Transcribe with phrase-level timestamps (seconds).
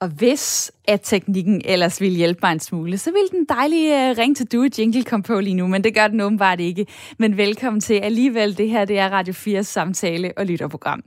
[0.00, 4.18] Og hvis at teknikken ellers ville hjælpe mig en smule, så ville den dejlige uh,
[4.18, 6.86] Ring til Du jingle komme på lige nu, men det gør den åbenbart ikke.
[7.18, 8.58] Men velkommen til alligevel.
[8.58, 11.02] Det her det er Radio 4 samtale- og lytterprogram.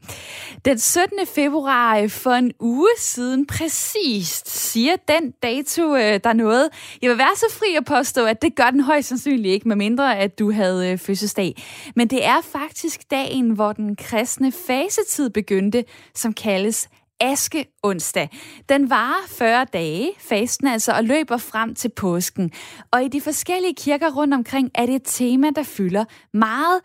[0.66, 1.18] Den 17.
[1.36, 6.70] februar øh, for en uge siden præcist siger den dato, uh, der noget.
[7.02, 10.18] Jeg vil være så fri at påstå, at det gør den højst sandsynligt ikke, medmindre
[10.18, 11.64] at du havde uh, fødselsdag.
[11.96, 15.84] Men det er faktisk dagen, hvor den kristne fasetid begyndte,
[16.16, 16.90] som kaldes
[17.22, 18.30] aske onsdag.
[18.70, 22.52] Den varer 40 dage, fasten altså, og løber frem til påsken.
[22.92, 26.82] Og i de forskellige kirker rundt omkring er det et tema, der fylder meget.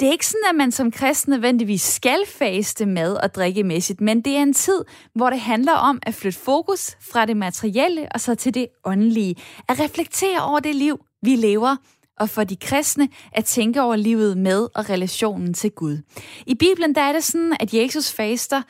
[0.00, 4.20] Det er ikke sådan, at man som kristen nødvendigvis skal faste mad og drikkemæssigt, men
[4.20, 8.20] det er en tid, hvor det handler om at flytte fokus fra det materielle og
[8.20, 9.36] så til det åndelige.
[9.68, 11.76] At reflektere over det liv, vi lever,
[12.20, 15.98] og for de kristne at tænke over livet med og relationen til Gud.
[16.46, 18.62] I Bibelen der er det sådan, at Jesus faster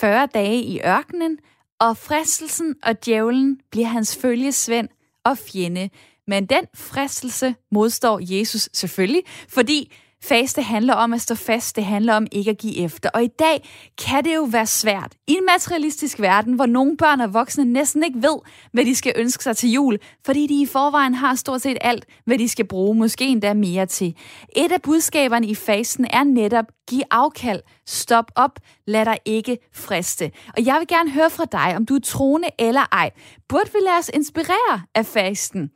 [0.00, 1.38] 40 dage i ørkenen,
[1.78, 4.88] og fristelsen og djævlen bliver hans følgesvend
[5.24, 5.90] og fjende.
[6.26, 9.92] Men den fristelse modstår Jesus selvfølgelig, fordi
[10.28, 13.10] Faste handler om at stå fast, det handler om ikke at give efter.
[13.14, 13.68] Og i dag
[14.06, 15.12] kan det jo være svært.
[15.26, 18.38] I en materialistisk verden, hvor nogle børn og voksne næsten ikke ved,
[18.72, 22.06] hvad de skal ønske sig til jul, fordi de i forvejen har stort set alt,
[22.24, 24.16] hvad de skal bruge, måske endda mere til.
[24.56, 30.30] Et af budskaberne i fasten er netop, giv afkald, stop op, lad dig ikke friste.
[30.56, 33.10] Og jeg vil gerne høre fra dig, om du er troende eller ej.
[33.48, 35.70] Burde vi lade os inspirere af fasten?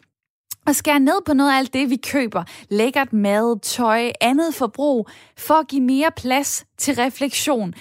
[0.69, 2.45] Og skære ned på noget af alt det, vi køber.
[2.69, 7.75] Lækkert mad, tøj, andet forbrug, for at give mere plads til refleksion.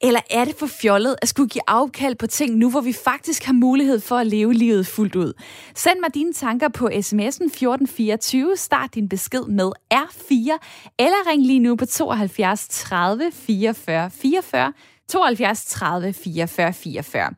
[0.00, 3.44] Eller er det for fjollet at skulle give afkald på ting nu, hvor vi faktisk
[3.44, 5.32] har mulighed for at leve livet fuldt ud?
[5.74, 8.56] Send mig dine tanker på sms'en 1424.
[8.56, 10.58] Start din besked med R4.
[10.98, 14.72] Eller ring lige nu på 72 30 44 44.
[15.08, 17.30] 72 30 44 44.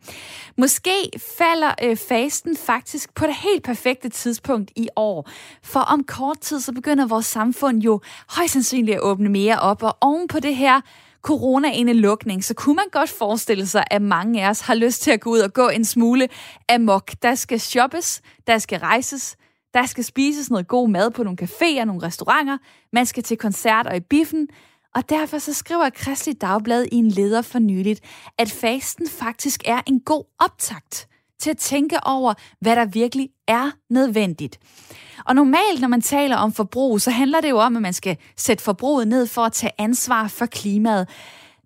[0.57, 5.29] Måske falder øh, fasten faktisk på det helt perfekte tidspunkt i år,
[5.63, 9.83] for om kort tid så begynder vores samfund jo højst sandsynligt at åbne mere op,
[9.83, 10.81] og oven på det her
[11.23, 15.21] corona-indelukning, så kunne man godt forestille sig, at mange af os har lyst til at
[15.21, 16.29] gå ud og gå en smule
[16.69, 17.11] amok.
[17.23, 19.37] Der skal shoppes, der skal rejses,
[19.75, 22.59] der skal spises noget god mad på nogle caféer, nogle restauranter,
[22.93, 24.49] man skal til koncerter og i biffen,
[24.99, 28.01] og derfor så skriver Kristelig Dagblad i en leder for nyligt,
[28.39, 31.09] at fasten faktisk er en god optakt
[31.41, 34.59] til at tænke over, hvad der virkelig er nødvendigt.
[35.25, 38.17] Og normalt, når man taler om forbrug, så handler det jo om, at man skal
[38.37, 41.09] sætte forbruget ned for at tage ansvar for klimaet.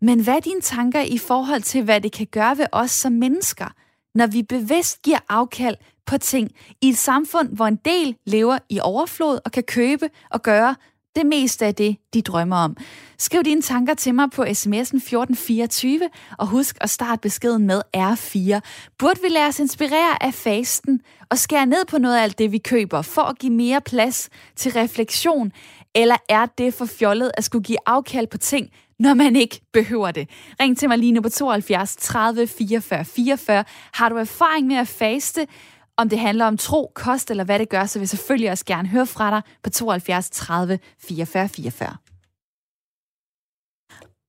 [0.00, 3.12] Men hvad er dine tanker i forhold til, hvad det kan gøre ved os som
[3.12, 3.66] mennesker,
[4.14, 5.76] når vi bevidst giver afkald
[6.06, 6.50] på ting
[6.80, 10.74] i et samfund, hvor en del lever i overflod og kan købe og gøre,
[11.16, 12.76] det meste af det, de drømmer om.
[13.18, 16.08] Skriv dine tanker til mig på sms'en 1424,
[16.38, 18.60] og husk at starte beskeden med R4.
[18.98, 21.00] Burde vi lade os inspirere af fasten
[21.30, 24.28] og skære ned på noget af alt det, vi køber, for at give mere plads
[24.56, 25.52] til refleksion?
[25.94, 30.10] Eller er det for fjollet at skulle give afkald på ting, når man ikke behøver
[30.10, 30.28] det.
[30.60, 33.64] Ring til mig lige nu på 72 30 44 44.
[33.92, 35.46] Har du erfaring med at faste?
[36.02, 38.64] Om det handler om tro, kost eller hvad det gør, så vil jeg selvfølgelig også
[38.64, 41.96] gerne høre fra dig på 72 30 44 44.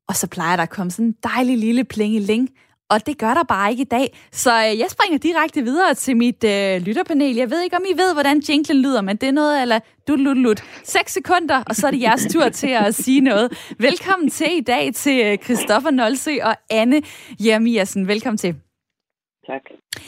[0.08, 2.50] Og så plejer der at komme sådan en dejlig lille plingeling,
[2.90, 4.18] og det gør der bare ikke i dag.
[4.32, 7.36] Så øh, jeg springer direkte videre til mit øh, lytterpanel.
[7.36, 10.16] Jeg ved ikke, om I ved, hvordan jinglen lyder, men det er noget, eller du
[10.16, 10.64] lut lut.
[10.84, 13.74] 6 sekunder, og så er det jeres tur til at sige noget.
[13.80, 17.02] Velkommen til i dag til øh, Christoffer Nolsø og Anne
[17.46, 18.08] Jeremiasen.
[18.08, 18.56] Velkommen til.
[19.48, 19.62] Tak.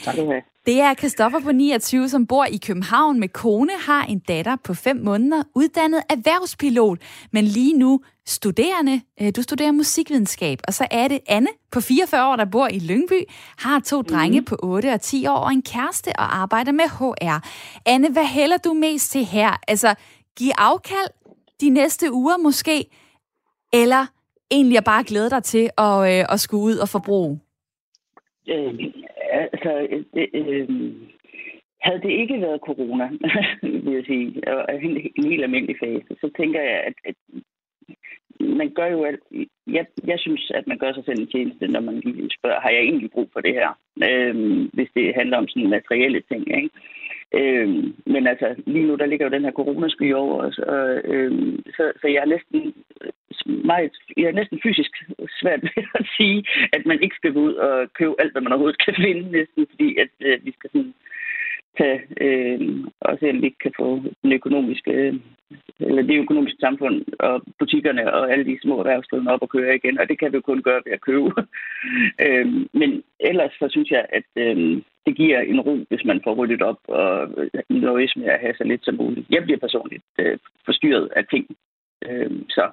[0.04, 0.55] Tak skal du have.
[0.66, 4.74] Det er Christoffer på 29, som bor i København med kone, har en datter på
[4.74, 6.98] 5 måneder, uddannet erhvervspilot,
[7.32, 9.00] men lige nu studerende.
[9.22, 10.58] Øh, du studerer musikvidenskab.
[10.68, 13.22] Og så er det Anne på 44 år, der bor i Lyngby,
[13.58, 14.04] har to mm.
[14.04, 17.48] drenge på 8 og 10 år og en kæreste og arbejder med HR.
[17.86, 19.50] Anne, hvad hælder du mest til her?
[19.68, 19.94] Altså,
[20.38, 21.10] give afkald
[21.60, 22.84] de næste uger måske,
[23.72, 24.06] eller
[24.50, 27.40] egentlig bare glæde dig til at, øh, at skulle ud og forbruge?
[28.48, 28.74] Øh,
[29.52, 29.72] altså,
[30.14, 30.68] det, øh,
[31.80, 33.06] havde det ikke været corona,
[33.84, 37.14] vil jeg sige, og en, en helt almindelig fase, så tænker jeg, at, at
[38.40, 39.20] man gør jo alt.
[39.66, 42.70] Jeg, jeg synes, at man gør sig selv en tjeneste, når man lige spørger, har
[42.70, 43.70] jeg egentlig brug for det her?
[44.08, 44.34] Øh,
[44.72, 46.70] hvis det handler om sådan materielle ting, ikke?
[47.34, 47.68] Øh,
[48.06, 51.92] men altså, lige nu, der ligger jo den her coronasky over os, og, øh, så,
[52.00, 52.74] så jeg er næsten
[53.46, 54.90] meget, jeg er næsten fysisk
[55.40, 58.52] svært ved at sige, at man ikke skal gå ud og købe alt, hvad man
[58.52, 60.94] overhovedet kan finde, næsten, fordi at øh, vi skal sådan
[61.78, 62.60] tage øh,
[63.00, 65.20] og se, om vi ikke kan få den økonomiske
[65.80, 69.98] eller det økonomiske samfund og butikkerne og alle de små erhvervsdrivende op og køre igen,
[70.00, 71.30] og det kan vi kun gøre ved at købe.
[72.24, 76.34] øh, men ellers så synes jeg, at øh, det giver en ro, hvis man får
[76.34, 77.28] ryddet op og
[77.68, 79.26] nøjes med at have så lidt som muligt.
[79.30, 81.46] Jeg bliver personligt øh, forstyrret af ting.
[82.06, 82.64] Øhm, så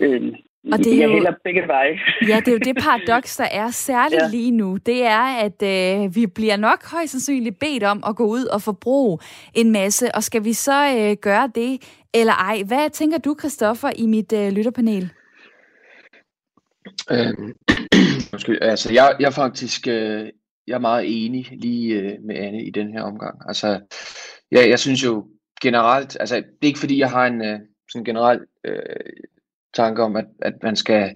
[0.00, 0.34] øhm,
[0.72, 1.98] og det er jo, jeg begge veje.
[2.28, 4.28] ja, det er jo det paradoks, der er særligt ja.
[4.30, 4.76] lige nu.
[4.76, 8.62] Det er, at øh, vi bliver nok højst sandsynligt bedt om at gå ud og
[8.62, 9.18] forbruge
[9.54, 10.14] en masse.
[10.14, 11.72] Og skal vi så øh, gøre det
[12.14, 12.62] eller ej?
[12.66, 15.10] Hvad tænker du, Christoffer, i mit øh, lytterpanel?
[17.10, 17.54] Øhm,
[18.70, 20.28] altså, jeg, jeg er faktisk øh,
[20.66, 23.42] jeg er meget enig lige øh, med Anne i den her omgang.
[23.48, 23.80] Altså,
[24.52, 25.26] ja, jeg synes jo
[25.62, 28.78] generelt, altså det er ikke fordi, jeg har en øh, sådan generel øh,
[29.74, 31.10] tanke om, at, at man skal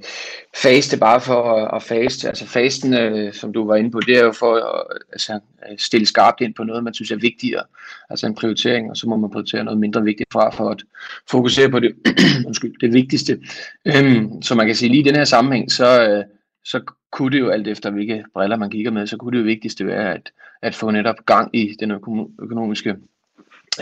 [0.57, 2.29] faste bare for at, at faste.
[2.29, 5.41] Altså fasten, øh, som du var inde på, det er jo for at altså,
[5.79, 7.63] stille skarpt ind på noget, man synes er vigtigere.
[8.11, 10.83] Altså en prioritering, og så må man prioritere noget mindre vigtigt fra for at
[11.31, 11.95] fokusere på det,
[12.47, 13.41] undskyld, det vigtigste.
[13.85, 16.25] Øhm, så man kan sige lige i den her sammenhæng, så, øh,
[16.71, 16.81] så
[17.13, 19.87] kunne det jo alt efter, hvilke briller man kigger med, så kunne det jo vigtigste
[19.87, 20.33] være at,
[20.63, 21.91] at få netop gang i den
[22.39, 22.97] økonomiske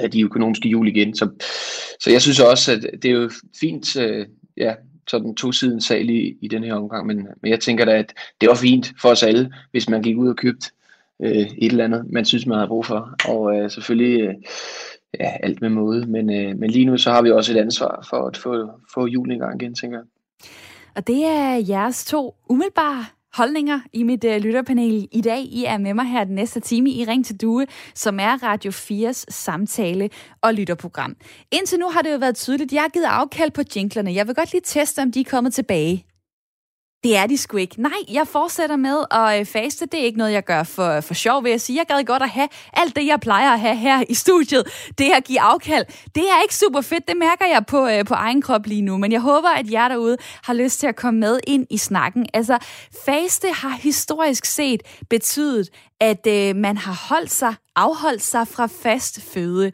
[0.02, 1.14] øh, de økonomiske hjul igen.
[1.14, 1.28] Så,
[2.00, 4.26] så jeg synes også, at det er jo fint, øh,
[4.56, 4.75] ja,
[5.08, 8.14] sådan to siden sag i, i den her omgang, men, men jeg tænker da, at
[8.40, 10.70] det var fint for os alle, hvis man gik ud og købte
[11.22, 13.14] øh, et eller andet, man synes, man havde brug for.
[13.28, 14.34] Og øh, selvfølgelig øh,
[15.20, 18.06] ja, alt med måde, men, øh, men lige nu så har vi også et ansvar
[18.10, 20.06] for at få, få julen i gang igen, tænker jeg.
[20.96, 23.05] Og det er jeres to umiddelbare
[23.35, 25.41] holdninger i mit øh, lytterpanel i dag.
[25.41, 28.70] I er med mig her den næste time i Ring til Due, som er Radio
[28.70, 30.11] 4's samtale-
[30.43, 31.17] og lytterprogram.
[31.52, 34.14] Indtil nu har det jo været tydeligt, at jeg har givet afkald på jinglerne.
[34.14, 36.06] Jeg vil godt lige teste, om de er kommet tilbage.
[37.04, 37.82] Det er de sgu ikke.
[37.82, 39.86] Nej, jeg fortsætter med at øh, faste.
[39.86, 41.78] Det er ikke noget, jeg gør for, for sjov, vil jeg sige.
[41.78, 44.64] Jeg gad godt at have alt det, jeg plejer at have her i studiet.
[44.98, 45.84] Det at give afkald.
[46.14, 47.08] Det er ikke super fedt.
[47.08, 48.96] Det mærker jeg på, øh, på egen krop lige nu.
[48.96, 52.26] Men jeg håber, at jer derude har lyst til at komme med ind i snakken.
[52.34, 52.58] Altså,
[53.04, 55.68] faste har historisk set betydet,
[56.00, 59.72] at øh, man har holdt sig, afholdt sig fra fast føde.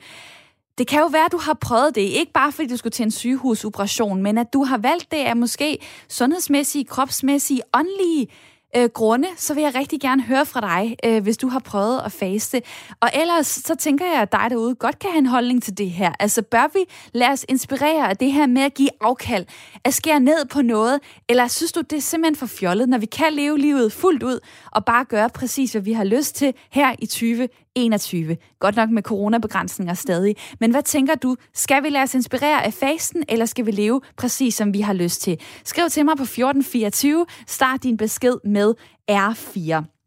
[0.79, 3.03] Det kan jo være, at du har prøvet det, ikke bare fordi du skulle til
[3.03, 5.79] en sygehusoperation, men at du har valgt det af måske
[6.09, 8.29] sundhedsmæssige, kropsmæssige, åndelige
[8.77, 12.01] øh, grunde, så vil jeg rigtig gerne høre fra dig, øh, hvis du har prøvet
[12.05, 12.63] at faste.
[13.01, 15.91] Og ellers så tænker jeg, at dig derude godt kan have en holdning til det
[15.91, 16.13] her.
[16.21, 16.81] Altså bør vi
[17.13, 19.47] lade os inspirere af det her med at give afkald,
[19.85, 23.07] at skære ned på noget, eller synes du, det er simpelthen for fjollet, når vi
[23.07, 24.39] kan leve livet fuldt ud
[24.73, 27.49] og bare gøre præcis, hvad vi har lyst til her i 20
[27.89, 28.37] 2021.
[28.59, 30.37] Godt nok med coronabegrænsninger stadig.
[30.61, 31.37] Men hvad tænker du?
[31.55, 34.93] Skal vi lade os inspirere af fasten, eller skal vi leve præcis, som vi har
[34.93, 35.41] lyst til?
[35.65, 37.27] Skriv til mig på 1424.
[37.47, 38.75] Start din besked med
[39.11, 40.00] R4.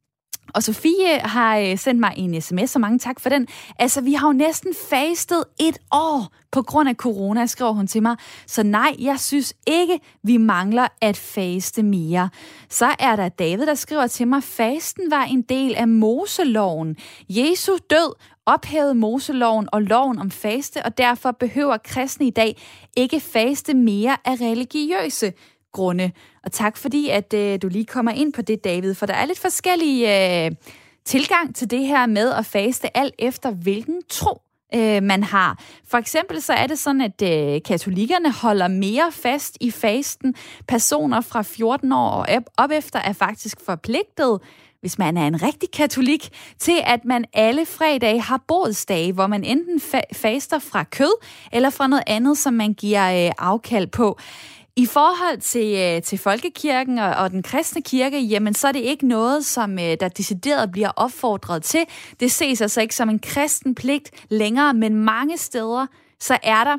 [0.53, 3.47] Og Sofie har øh, sendt mig en sms, så mange tak for den.
[3.79, 8.01] Altså, vi har jo næsten fastet et år på grund af corona, skriver hun til
[8.01, 8.15] mig.
[8.47, 12.29] Så nej, jeg synes ikke, vi mangler at faste mere.
[12.69, 16.95] Så er der David, der skriver til mig, fasten var en del af Moseloven.
[17.29, 18.15] Jesu død
[18.45, 22.61] ophævede Moseloven og loven om faste, og derfor behøver kristne i dag
[22.97, 25.33] ikke faste mere af religiøse
[25.73, 26.11] grunde.
[26.43, 29.25] Og tak fordi, at øh, du lige kommer ind på det, David, for der er
[29.25, 30.51] lidt forskellige øh,
[31.05, 34.41] tilgang til det her med at faste, alt efter hvilken tro
[34.75, 35.59] øh, man har.
[35.87, 40.35] For eksempel så er det sådan, at øh, katolikkerne holder mere fast i fasten.
[40.67, 44.39] Personer fra 14 år og op efter er faktisk forpligtet
[44.83, 46.29] hvis man er en rigtig katolik,
[46.59, 51.13] til at man alle fredage har bådsdage, hvor man enten fa- faster fra kød
[51.51, 54.19] eller fra noget andet, som man giver øh, afkald på.
[54.75, 58.79] I forhold til, øh, til folkekirken og, og den kristne kirke, jamen så er det
[58.79, 61.85] ikke noget, som øh, der decideret bliver opfordret til.
[62.19, 65.87] Det ses altså ikke som en kristen pligt længere, men mange steder
[66.19, 66.77] så er der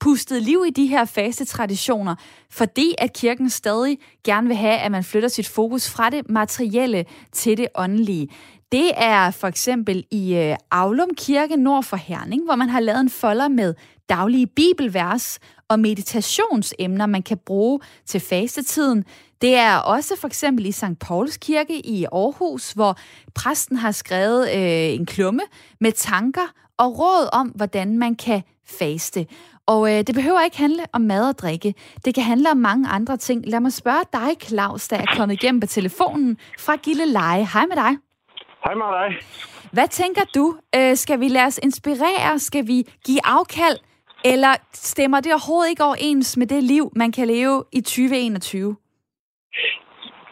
[0.00, 2.14] pustet liv i de her faste traditioner,
[2.50, 7.04] fordi at kirken stadig gerne vil have, at man flytter sit fokus fra det materielle
[7.32, 8.28] til det åndelige.
[8.72, 13.00] Det er for eksempel i øh, Aulum Kirke nord for Herning, hvor man har lavet
[13.00, 13.74] en folder med
[14.08, 15.38] daglige bibelvers
[15.68, 19.04] og meditationsemner, man kan bruge til fastetiden.
[19.40, 20.98] Det er også for eksempel i St.
[21.00, 22.96] Pauls Kirke i Aarhus, hvor
[23.34, 25.42] præsten har skrevet øh, en klumme
[25.80, 29.26] med tanker og råd om, hvordan man kan faste.
[29.66, 31.74] Og øh, det behøver ikke handle om mad og drikke.
[32.04, 33.46] Det kan handle om mange andre ting.
[33.46, 37.48] Lad mig spørge dig, Claus, der er kommet igennem på telefonen fra Gille Leje.
[37.52, 37.96] Hej med dig.
[38.64, 39.26] Hej med dig.
[39.72, 40.56] Hvad tænker du?
[40.76, 42.38] Øh, skal vi lade os inspirere?
[42.38, 43.78] Skal vi give afkald?
[44.32, 48.76] Eller stemmer det overhovedet ikke overens med det liv, man kan leve i 2021?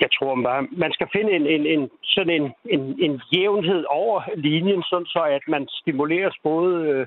[0.01, 4.23] jeg tror bare, man skal finde en, en, en sådan en, en, en jævnhed over
[4.37, 7.07] linjen, sådan så at man stimuleres både øh,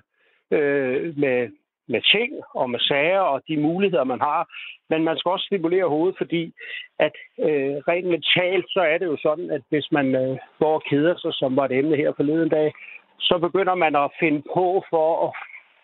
[0.57, 1.49] øh, med,
[1.87, 4.41] med ting og med sager og de muligheder, man har.
[4.89, 6.53] Men man skal også stimulere hovedet, fordi
[6.99, 10.83] at øh, rent mentalt, så er det jo sådan, at hvis man øh, går og
[10.89, 12.73] keder sig, som var et emne her forleden dag,
[13.19, 15.31] så begynder man at finde på for at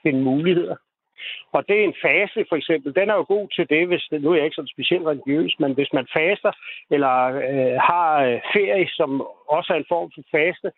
[0.03, 0.75] finde muligheder.
[1.51, 2.95] Og det er en fase, for eksempel.
[2.95, 5.73] Den er jo god til det, hvis nu er jeg ikke sådan specielt religiøs, men
[5.73, 6.51] hvis man faster
[6.91, 7.15] eller
[7.49, 9.09] øh, har øh, ferie, som
[9.47, 10.71] også er en form for faste,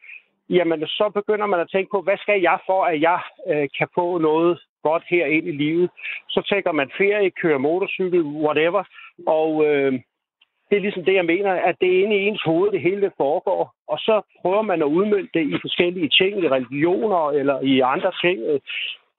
[0.50, 3.20] jamen så begynder man at tænke på, hvad skal jeg for, at jeg
[3.52, 5.90] øh, kan få noget godt her ind i livet.
[6.30, 8.84] Så tænker man ferie, kører motorcykel, whatever.
[9.28, 9.94] Og øh,
[10.70, 13.02] det er ligesom det, jeg mener, at det er inde i ens hoved, det hele
[13.02, 13.62] det foregår.
[13.88, 18.12] Og så prøver man at udmønte det i forskellige ting, i religioner eller i andre
[18.24, 18.38] ting.
[18.50, 18.60] Øh,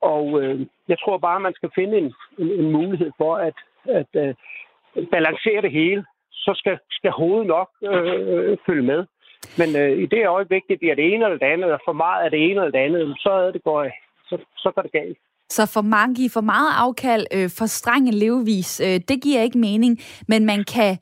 [0.01, 4.11] og øh, jeg tror bare, man skal finde en, en, en mulighed for at, at
[4.13, 4.35] øh,
[5.11, 6.05] balancere det hele.
[6.31, 9.05] Så skal, skal hovedet nok øh, følge med.
[9.57, 12.23] Men øh, i det øjeblik, det bliver det ene eller det andet, eller for meget
[12.25, 13.85] af det ene eller det andet, så, er det går,
[14.29, 15.17] så, så går det galt.
[15.49, 19.57] Så for mange give for meget afkald, øh, for streng levevis, øh, det giver ikke
[19.57, 20.97] mening, men man kan,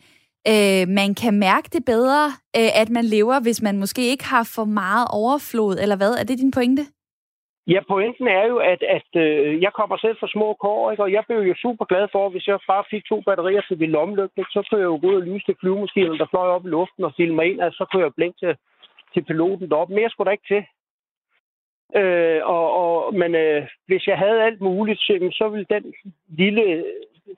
[0.48, 2.26] øh, man kan mærke det bedre,
[2.60, 6.14] øh, at man lever, hvis man måske ikke har for meget overflod, eller hvad?
[6.14, 6.86] Er det din pointe?
[7.68, 11.04] Ja, pointen er jo, at, at øh, jeg kommer selv fra små kår, ikke?
[11.04, 13.92] og jeg blev jo super glad for, hvis jeg bare fik to batterier til min
[13.92, 16.70] lommelygte, så kunne jeg jo gå ud og lyse til flyvemaskinen, der fløj op i
[16.70, 18.56] luften og filme ind, og så kunne jeg blinke til,
[19.14, 19.96] til piloten deroppe.
[19.96, 20.64] Mere skulle der ikke til.
[22.02, 25.00] Øh, og, og, men øh, hvis jeg havde alt muligt,
[25.40, 25.94] så ville den
[26.28, 26.86] lille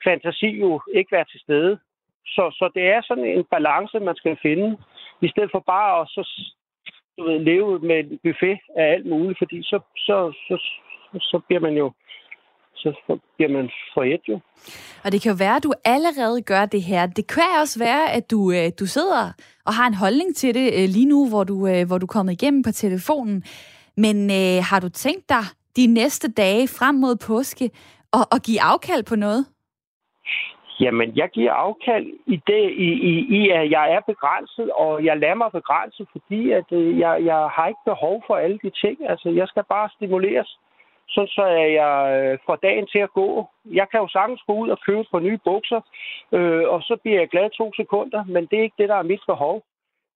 [0.03, 1.79] fantasi jo ikke være til stede.
[2.25, 4.77] Så, så det er sådan en balance, man skal finde,
[5.21, 6.53] i stedet for bare at så,
[7.17, 10.55] du ved, leve med en buffet af alt muligt, fordi så, så, så,
[11.19, 11.91] så bliver man jo
[12.77, 14.39] så bliver man forjæt jo.
[15.03, 17.05] Og det kan jo være, at du allerede gør det her.
[17.05, 19.31] Det kan også være, at du, øh, du sidder
[19.65, 22.15] og har en holdning til det øh, lige nu, hvor du, øh, hvor du er
[22.17, 23.43] kommet igennem på telefonen.
[23.97, 25.43] Men øh, har du tænkt dig
[25.75, 27.69] de næste dage frem mod påske
[28.13, 29.45] at, at give afkald på noget?
[30.79, 35.17] Jamen, jeg giver afkald i det, i, i, i, at jeg er begrænset, og jeg
[35.17, 39.09] lader mig begrænse, fordi at, øh, jeg, jeg har ikke behov for alle de ting.
[39.09, 40.59] Altså, jeg skal bare stimuleres,
[41.09, 41.45] så, så
[41.79, 43.47] jeg øh, får dagen til at gå.
[43.65, 45.81] Jeg kan jo sagtens gå ud og købe på nye bukser,
[46.31, 49.11] øh, og så bliver jeg glad to sekunder, men det er ikke det, der er
[49.11, 49.63] mit behov.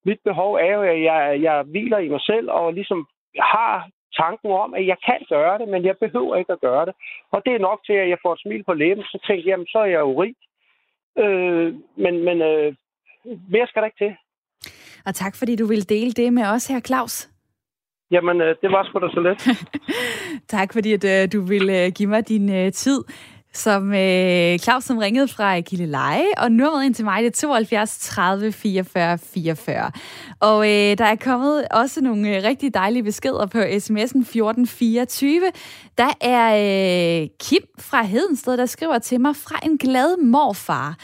[0.05, 3.07] Mit behov er jo, at jeg, jeg hviler i mig selv og ligesom
[3.39, 6.93] har tanken om, at jeg kan gøre det, men jeg behøver ikke at gøre det.
[7.31, 9.51] Og det er nok til, at jeg får et smil på læben, så tænker jeg,
[9.51, 10.35] jamen, så er jeg jo rig.
[11.19, 12.75] Øh, men men øh,
[13.25, 14.15] mere skal der ikke til.
[15.05, 17.29] Og tak, fordi du vil dele det med os her, Claus.
[18.11, 19.39] Jamen, øh, det var sgu da så let.
[20.57, 23.03] tak, fordi at, øh, du vil give mig din tid
[23.53, 27.97] som øh, Claus, som ringede fra Gilleleje, og nummeret ind til mig, det er 72
[27.97, 29.91] 30 44 44.
[30.39, 35.41] Og øh, der er kommet også nogle øh, rigtig dejlige beskeder på sms'en 1424.
[35.97, 40.97] Der er øh, Kim fra Hedensted, der skriver til mig fra en glad morfar.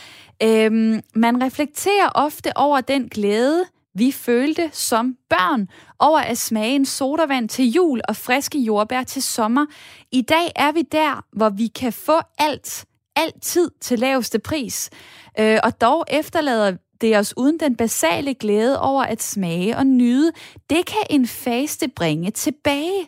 [0.44, 3.64] Øhm, man reflekterer ofte over den glæde,
[3.98, 5.68] vi følte som børn
[6.00, 9.66] over at smage en sodavand til jul og friske jordbær til sommer.
[10.12, 12.86] I dag er vi der, hvor vi kan få alt,
[13.16, 14.90] altid til laveste pris.
[15.40, 20.32] Øh, og dog efterlader det os uden den basale glæde over at smage og nyde.
[20.70, 23.08] Det kan en faste bringe tilbage.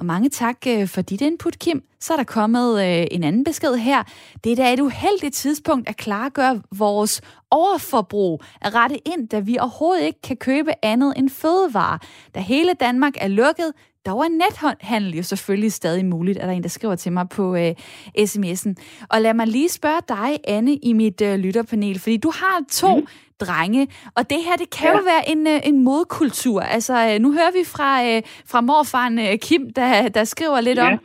[0.00, 1.82] Og mange tak øh, for dit input, Kim.
[2.00, 4.02] Så er der kommet øh, en anden besked her.
[4.44, 9.58] Det er da et uheldigt tidspunkt at klargøre vores overforbrug at rette ind, da vi
[9.58, 11.98] overhovedet ikke kan købe andet end fødevarer.
[12.34, 13.72] Da hele Danmark er lukket,
[14.06, 17.56] dog er nethandel jo selvfølgelig stadig muligt, er der en, der skriver til mig på
[17.56, 17.74] øh,
[18.18, 18.74] sms'en.
[19.08, 22.96] Og lad mig lige spørge dig, Anne, i mit øh, lytterpanel, fordi du har to
[22.96, 23.06] mm
[23.40, 24.96] drenge, og det her, det kan ja.
[24.96, 26.60] jo være en, øh, en modkultur.
[26.60, 30.92] Altså, øh, nu hører vi fra, øh, fra morfaren Kim, der, der skriver lidt ja.
[30.92, 31.00] om,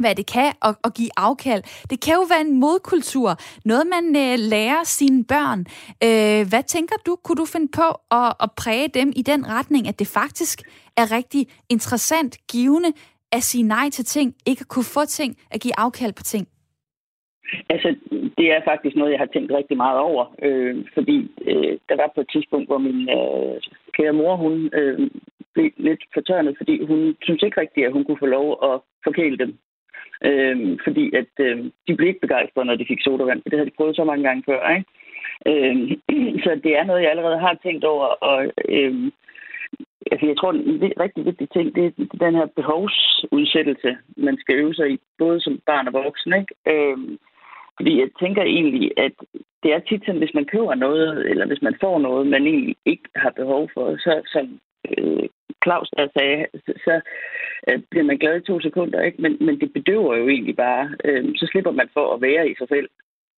[0.00, 1.62] hvad det kan at, at give afkald.
[1.90, 5.60] Det kan jo være en modkultur, noget man øh, lærer sine børn.
[6.04, 9.88] Øh, hvad tænker du, kunne du finde på at, at præge dem i den retning,
[9.88, 10.62] at det faktisk
[10.96, 12.92] er rigtig interessant, givende
[13.32, 16.46] at sige nej til ting, ikke at kunne få ting, at give afkald på ting?
[17.68, 17.96] Altså,
[18.38, 22.12] det er faktisk noget, jeg har tænkt rigtig meget over, øh, fordi øh, der var
[22.14, 23.56] på et tidspunkt, hvor min øh,
[23.96, 25.10] kære mor, hun øh,
[25.54, 29.38] blev lidt fortørnet, fordi hun synes ikke rigtigt, at hun kunne få lov at forkæle
[29.38, 29.58] dem.
[30.24, 33.70] Øh, fordi at øh, de blev ikke begejstrede, når de fik sodavand, for det havde
[33.70, 34.60] de prøvet så mange gange før.
[34.76, 34.86] Ikke?
[35.50, 35.74] Øh,
[36.44, 38.06] så det er noget, jeg allerede har tænkt over.
[38.06, 38.38] Og,
[38.68, 39.10] øh,
[40.12, 41.90] altså, jeg tror, en rigtig vigtig ting, det er
[42.26, 46.32] den her behovsudsættelse, man skal øve sig i, både som barn og voksen.
[46.40, 46.54] Ikke?
[46.72, 46.98] Øh,
[47.80, 49.12] fordi jeg tænker egentlig, at
[49.62, 52.76] det er tit sådan, hvis man køber noget, eller hvis man får noget, man egentlig
[52.86, 54.60] ikke har behov for, så som
[54.90, 55.28] øh,
[55.64, 57.00] Claus der sagde, så, så
[57.68, 59.22] øh, bliver man glad i to sekunder, ikke?
[59.22, 60.84] Men, men det bedøver jo egentlig bare.
[61.04, 62.88] Øh, så slipper man for at være i sig selv,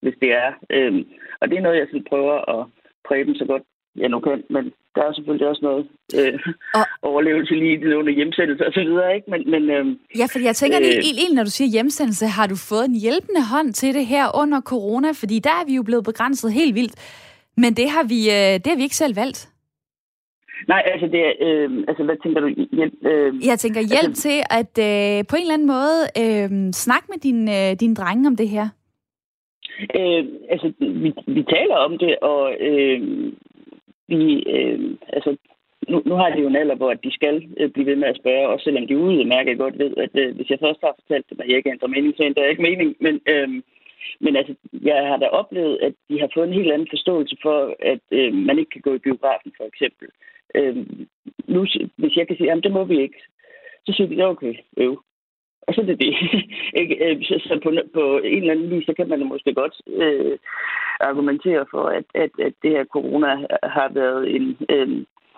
[0.02, 0.52] hvis det er.
[0.70, 1.04] Øh,
[1.40, 2.66] og det er noget, jeg sådan prøver at
[3.08, 3.62] præge så godt
[3.96, 5.86] jeg nu kan, men der er selvfølgelig også noget
[6.18, 6.38] øh,
[6.74, 6.84] og...
[7.02, 9.30] overlevelse lige det under hjemsendelse og så videre, ikke?
[9.30, 9.86] Men, men, øh,
[10.18, 13.42] ja, fordi jeg tænker, øh, egentlig, når du siger hjemsendelse, har du fået en hjælpende
[13.52, 15.08] hånd til det her under corona?
[15.20, 16.94] Fordi der er vi jo blevet begrænset helt vildt.
[17.56, 19.48] Men det har vi, øh, det har vi ikke selv valgt.
[20.68, 22.48] Nej, altså, det øh, altså hvad tænker du?
[22.76, 26.72] Hjælp, øh, jeg tænker hjælp altså, til at øh, på en eller anden måde øh,
[26.72, 28.68] snakke med din, øh, din drenge om det her.
[29.98, 33.00] Øh, altså, vi, vi taler om det, og øh,
[34.12, 34.80] vi, øh,
[35.16, 35.36] altså,
[35.88, 38.16] nu, nu har de jo en alder, hvor de skal øh, blive ved med at
[38.16, 41.30] spørge, også selvom de ude mærker godt ved, at øh, hvis jeg først har fortalt
[41.30, 42.96] dem, at jeg ikke ændrer mening, så ændrer jeg ikke mening.
[43.00, 43.48] Men, øh,
[44.20, 47.74] men altså, jeg har da oplevet, at de har fået en helt anden forståelse for,
[47.92, 50.08] at øh, man ikke kan gå i biografen, for eksempel.
[50.54, 50.76] Øh,
[51.46, 51.66] nu,
[51.96, 53.20] hvis jeg kan sige, at det må vi ikke,
[53.86, 55.02] så siger de, okay, øv.
[55.66, 56.14] Og så er det det.
[56.78, 60.38] Øh, så, så på, på en eller anden vis, så kan man måske godt øh,
[61.00, 63.30] argumentere for, at, at, at det her corona
[63.62, 64.88] har været en øh,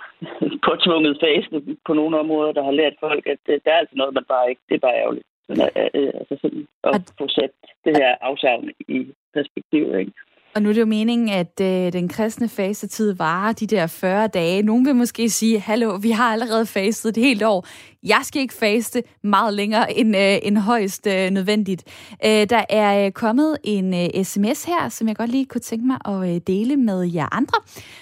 [0.67, 1.49] påtvunget fase
[1.87, 4.51] på nogle områder, der har lært folk, at øh, der er altså noget, man bare
[4.51, 5.27] ikke, det er bare ærgerligt.
[5.49, 7.51] Men, øh, øh altså sådan at få sat
[7.85, 8.99] det her afsavn i
[9.35, 10.13] perspektiv, ikke?
[10.55, 14.29] Og nu er det jo meningen, at øh, den kristne fasetid varer de der 40
[14.29, 14.63] dage.
[14.63, 17.67] Nogen vil måske sige, hallo, vi har allerede fastet et helt år.
[18.05, 21.85] Jeg skal ikke faste meget længere end, øh, end højst øh, nødvendigt.
[22.25, 25.87] Øh, der er øh, kommet en øh, sms her, som jeg godt lige kunne tænke
[25.87, 27.59] mig at øh, dele med jer andre.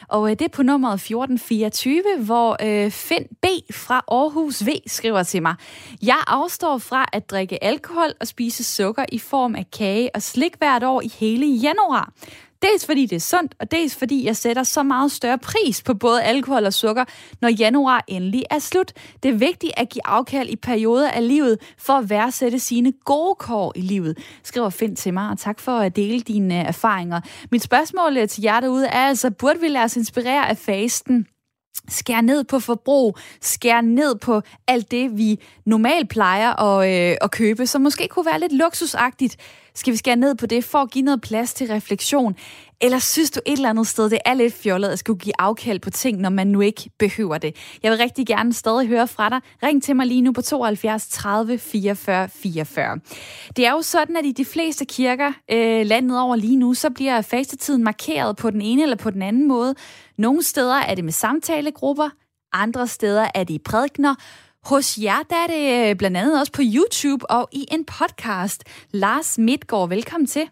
[0.09, 3.47] Og øh, det er på nummeret 1424, hvor øh, Finn B.
[3.73, 4.68] fra Aarhus V.
[4.87, 5.54] skriver til mig.
[6.02, 10.52] Jeg afstår fra at drikke alkohol og spise sukker i form af kage og slik
[10.59, 12.12] hvert år i hele januar.
[12.62, 15.95] Dels fordi det er sundt, og dels fordi jeg sætter så meget større pris på
[15.95, 17.04] både alkohol og sukker,
[17.40, 18.92] når januar endelig er slut.
[19.23, 23.35] Det er vigtigt at give afkald i perioder af livet for at værdsætte sine gode
[23.35, 27.21] kår i livet, skriver Finn til mig, og tak for at dele dine øh, erfaringer.
[27.50, 31.26] Mit spørgsmål øh, til jer derude er altså, burde vi lade os inspirere af fasten?
[31.89, 37.30] Skær ned på forbrug, skær ned på alt det, vi normalt plejer at, øh, at
[37.30, 39.37] købe, som måske kunne være lidt luksusagtigt.
[39.75, 42.37] Skal vi skære ned på det for at give noget plads til refleksion?
[42.82, 45.80] Eller synes du et eller andet sted, det er lidt fjollet at skulle give afkald
[45.80, 47.56] på ting, når man nu ikke behøver det?
[47.82, 49.40] Jeg vil rigtig gerne stadig høre fra dig.
[49.62, 52.99] Ring til mig lige nu på 72 30 44 44.
[53.56, 56.90] Det er jo sådan, at i de fleste kirker øh, landet over lige nu, så
[56.90, 59.75] bliver fastetiden markeret på den ene eller på den anden måde.
[60.18, 62.08] Nogle steder er det med samtalegrupper,
[62.52, 64.14] andre steder er det i prædikner,
[64.64, 68.64] hos jer der er det øh, blandt andet også på YouTube og i en podcast.
[68.90, 70.49] Lars Midtgaard, velkommen til.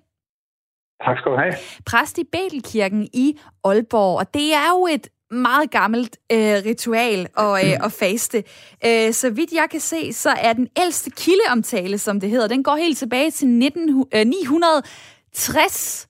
[1.04, 1.54] Tak skal du have.
[1.86, 7.66] Præst i Betelkirken i Aalborg, og det er jo et meget gammelt øh, ritual og,
[7.66, 8.44] øh, og faste.
[8.86, 12.62] Øh, så vidt jeg kan se, så er den ældste kildeomtale, som det hedder, den
[12.62, 16.06] går helt tilbage til 19, øh, 960.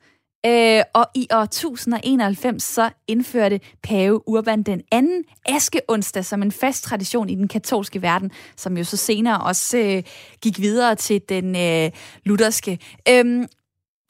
[0.47, 6.85] Øh, og i år 1091 så indførte pave Urban den anden askeonsdag som en fast
[6.85, 10.03] tradition i den katolske verden, som jo så senere også øh,
[10.43, 11.91] gik videre til den øh,
[12.25, 12.79] lutherske.
[13.09, 13.47] Øh,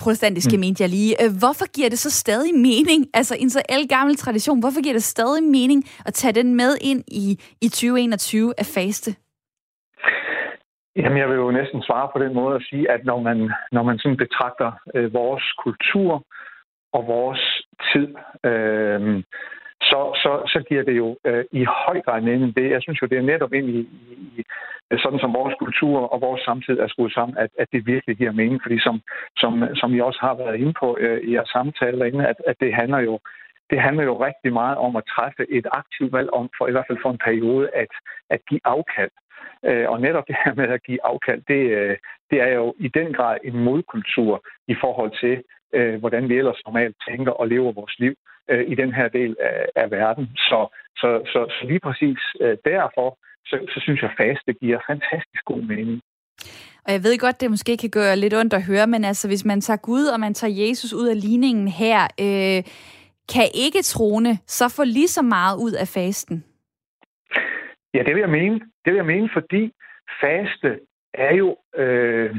[0.02, 0.60] protestantiske, mm.
[0.60, 1.12] mente jeg lige.
[1.22, 5.02] Øh, hvorfor giver det så stadig mening, altså en så gammel tradition, hvorfor giver det
[5.02, 7.24] stadig mening at tage den med ind i,
[7.66, 9.10] i 2021 af faste?
[10.96, 13.82] Jamen, jeg vil jo næsten svare på den måde at sige, at når man, når
[13.82, 16.24] man sådan betragter øh, vores kultur
[16.92, 17.42] og vores
[17.92, 18.08] tid,
[18.50, 19.22] øh,
[19.82, 22.70] så, så, så giver det jo øh, i høj grad mening det.
[22.70, 23.80] Jeg synes jo, det er netop ind i,
[24.38, 24.44] i
[24.98, 28.32] sådan som vores kultur og vores samtid er skruet sammen, at, at det virkelig giver
[28.32, 28.60] mening.
[28.62, 29.00] Fordi som,
[29.36, 32.56] som, som I også har været inde på øh, i jeres samtale derinde, at, at
[32.60, 33.18] det handler jo
[33.70, 36.84] det handler jo rigtig meget om at træffe et aktivt valg om, for i hvert
[36.88, 37.92] fald for en periode, at,
[38.30, 39.10] at give afkald.
[39.64, 41.96] Øh, og netop det her med at give afkald, det, øh,
[42.30, 45.42] det er jo i den grad en modkultur i forhold til,
[45.74, 48.14] øh, hvordan vi ellers normalt tænker og lever vores liv
[48.48, 50.30] øh, i den her del af, af verden.
[50.36, 54.78] Så, så, så, så lige præcis øh, derfor, så, så synes jeg, at faste giver
[54.90, 56.00] fantastisk god mening.
[56.86, 59.44] Og jeg ved godt, det måske kan gøre lidt ondt at høre, men altså, hvis
[59.44, 62.62] man tager Gud og man tager Jesus ud af ligningen her, øh,
[63.34, 66.44] kan ikke troende så få lige så meget ud af fasten?
[67.94, 68.60] Ja, det vil jeg mene.
[68.84, 69.72] Det vil jeg mene, fordi
[70.20, 70.80] faste
[71.14, 72.36] er jo, øh,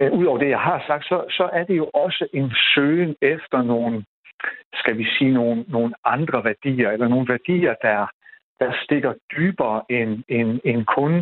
[0.00, 3.16] øh, ud over det, jeg har sagt, så, så er det jo også en søgen
[3.22, 4.04] efter nogle,
[4.74, 8.06] skal vi sige, nogle, nogle andre værdier, eller nogle værdier, der,
[8.60, 11.12] der stikker dybere end, end, end kun,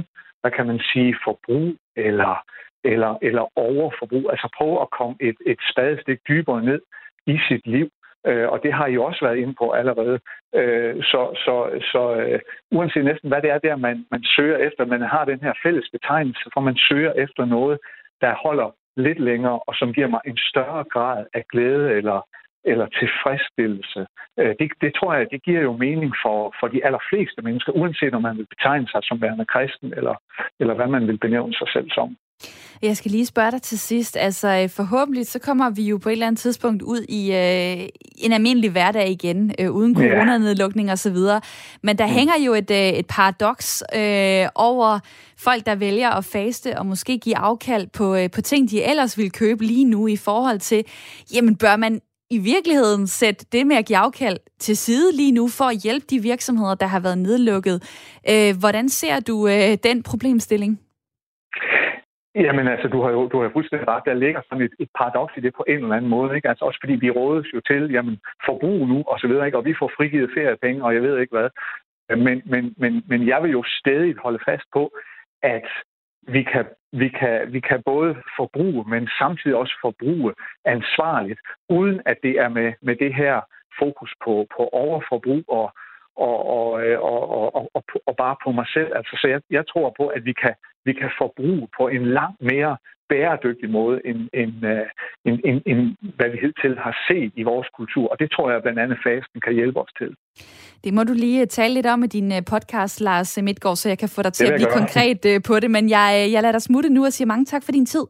[0.40, 2.44] hvad kan man sige, forbrug, eller,
[2.85, 4.31] eller, eller overforbrug.
[4.31, 6.81] Altså prøve at komme et, et spadestik dybere ned
[7.27, 7.88] i sit liv.
[8.27, 10.18] Øh, og det har I jo også været inde på allerede.
[10.55, 11.55] Øh, så så,
[11.92, 15.40] så øh, uanset næsten hvad det er der, man, man søger efter, man har den
[15.40, 17.79] her fælles betegnelse, for man søger efter noget,
[18.20, 22.20] der holder lidt længere, og som giver mig en større grad af glæde eller,
[22.64, 24.07] eller tilfredsstillelse.
[24.40, 28.14] Øh, det, det tror jeg, det giver jo mening for, for de allerfleste mennesker, uanset
[28.14, 30.14] om man vil betegne sig som værende kristen, eller,
[30.61, 32.16] eller hvad man vil benævne sig selv som.
[32.83, 34.16] Jeg skal lige spørge dig til sidst.
[34.16, 37.88] Altså, øh, forhåbentlig så kommer vi jo på et eller andet tidspunkt ud i øh,
[38.25, 41.40] en almindelig hverdag igen, øh, uden coronanedlukning og så videre.
[41.83, 42.12] Men der mm.
[42.12, 44.99] hænger jo et, øh, et paradoks øh, over
[45.38, 49.18] folk, der vælger at faste og måske give afkald på, øh, på ting, de ellers
[49.18, 50.85] vil købe lige nu i forhold til,
[51.35, 55.48] jamen bør man i virkeligheden sætte det med at give afkald til side lige nu
[55.58, 57.76] for at hjælpe de virksomheder, der har været nedlukket.
[58.32, 60.72] Øh, hvordan ser du øh, den problemstilling?
[62.34, 64.02] Jamen altså, du har jo, du har jo fuldstændig ret.
[64.04, 66.36] Der ligger sådan et, et paradoks i det på en eller anden måde.
[66.36, 66.48] Ikke?
[66.48, 69.58] Altså, også fordi vi rådes jo til, jamen, forbrug nu, og så videre, ikke?
[69.58, 71.48] og vi får frigivet feriepenge, og jeg ved ikke hvad.
[72.16, 74.90] Men, men, men, men jeg vil jo stadig holde fast på,
[75.42, 75.68] at
[76.34, 82.18] vi kan, vi, kan, vi kan både forbruge, men samtidig også forbruge ansvarligt, uden at
[82.22, 83.40] det er med, med det her
[83.79, 85.72] fokus på, på overforbrug og,
[86.16, 86.70] og, og,
[87.11, 88.90] og, og, og, og bare på mig selv.
[88.96, 92.40] Altså, så jeg, jeg tror på, at vi kan, vi kan forbruge på en langt
[92.40, 92.77] mere
[93.09, 94.53] bæredygtig måde, end, end,
[95.27, 95.81] end, end, end
[96.16, 98.09] hvad vi hidtil har set i vores kultur.
[98.12, 100.11] Og det tror jeg blandt andet fasten kan hjælpe os til.
[100.85, 104.09] Det må du lige tale lidt om i din podcast, Lars Midtgaard, så jeg kan
[104.09, 104.79] få dig til at blive gøre.
[104.79, 105.71] konkret på det.
[105.71, 108.05] Men jeg, jeg lader dig smutte nu og siger mange tak for din tid.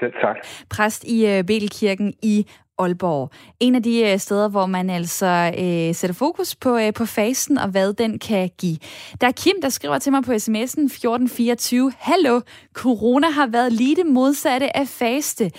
[0.00, 0.36] Selv tak.
[0.70, 2.46] Præst i Belkirken i
[2.78, 3.30] Aalborg.
[3.60, 7.58] En af de øh, steder, hvor man altså øh, sætter fokus på, øh, på fasten
[7.58, 8.78] og hvad den kan give.
[9.20, 11.92] Der er Kim, der skriver til mig på sms'en 1424.
[11.98, 12.40] Hallo,
[12.74, 15.50] corona har været lige det modsatte af faste.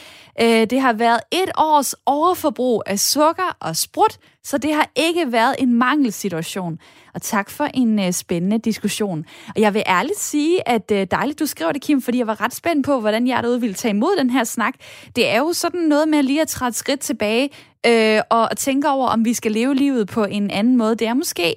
[0.41, 5.31] Øh, det har været et års overforbrug af sukker og sprut, så det har ikke
[5.31, 6.79] været en mangelsituation.
[7.13, 9.25] Og tak for en øh, spændende diskussion.
[9.55, 12.41] Og jeg vil ærligt sige, at øh, dejligt, du skriver det, Kim, fordi jeg var
[12.41, 14.73] ret spændt på, hvordan jeg derude ville tage imod den her snak.
[15.15, 17.49] Det er jo sådan noget med lige at træde skridt tilbage
[17.87, 20.95] øh, og tænke over, om vi skal leve livet på en anden måde.
[20.95, 21.55] Det er måske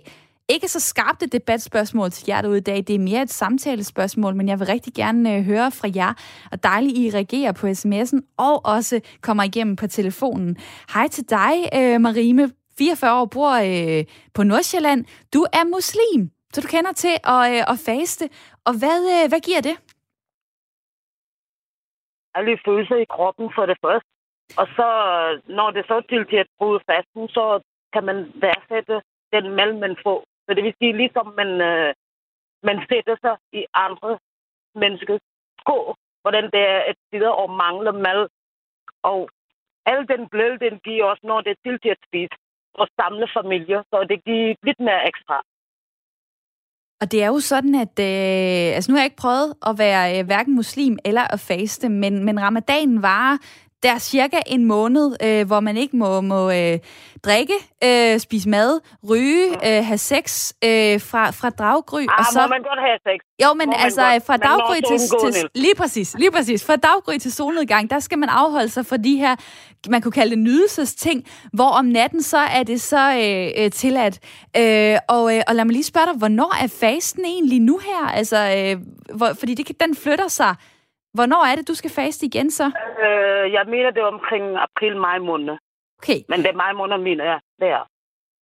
[0.48, 2.76] ikke så skarpt et debatspørgsmål til jer derude i dag.
[2.87, 6.14] Det er mere et samtalespørgsmål, men jeg vil rigtig gerne øh, høre fra jer.
[6.53, 10.57] Og dejligt, I reagerer på sms'en og også kommer igennem på telefonen.
[10.94, 12.50] Hej til dig, øh, Marime
[12.81, 14.03] 44 år, bor øh,
[14.37, 15.01] på Nordsjælland.
[15.35, 16.21] Du er muslim,
[16.53, 18.25] så du kender til at, øh, at faste.
[18.69, 19.77] Og hvad, øh, hvad giver det?
[22.37, 24.11] Alle følelser i kroppen for det første.
[24.61, 24.88] Og så,
[25.59, 27.45] når det så til til at bryde fasten, så
[27.95, 28.97] kan man værdsætte
[29.35, 30.21] den mad, man får.
[30.45, 31.95] Så det vil sige, ligesom man, øh,
[32.69, 34.19] man sætter sig i andre
[34.83, 35.23] menneskers
[35.61, 38.21] sko, hvordan det er at sidde og mangle mad.
[39.03, 39.21] Og
[39.87, 42.37] al den bløde, den giver os, når det er til til at spise
[42.74, 45.37] og samle familier, så det giver lidt mere ekstra.
[47.00, 50.18] Og det er jo sådan, at øh, altså nu har jeg ikke prøvet at være
[50.18, 53.37] øh, hverken muslim eller at faste, men, men ramadanen varer
[53.83, 56.79] der er cirka en måned, øh, hvor man ikke må, må øh,
[57.25, 62.01] drikke, øh, spise mad, ryge, øh, have sex øh, fra, fra daggry.
[62.01, 63.21] Ah, og så, må man godt have sex?
[63.43, 65.49] Jo, men må altså godt, fra daggry til, til...
[65.55, 66.64] Lige præcis, lige præcis.
[66.64, 69.37] Fra daggry til solnedgang, der skal man afholde sig for de her,
[69.88, 74.19] man kunne kalde det nydelsesting, hvor om natten så er det så øh, øh, tilladt.
[74.57, 78.09] Øh, og, øh, og lad mig lige spørge dig, hvornår er fasten egentlig nu her?
[78.09, 78.81] Altså, øh,
[79.16, 80.55] hvor, fordi det, den flytter sig
[81.14, 82.66] Hvornår er det, du skal faste igen så?
[83.05, 85.57] Øh, jeg mener, det er omkring april-maj måned.
[86.03, 86.20] Okay.
[86.29, 87.40] Men det er maj måned, mener jeg.
[87.61, 87.85] Det er.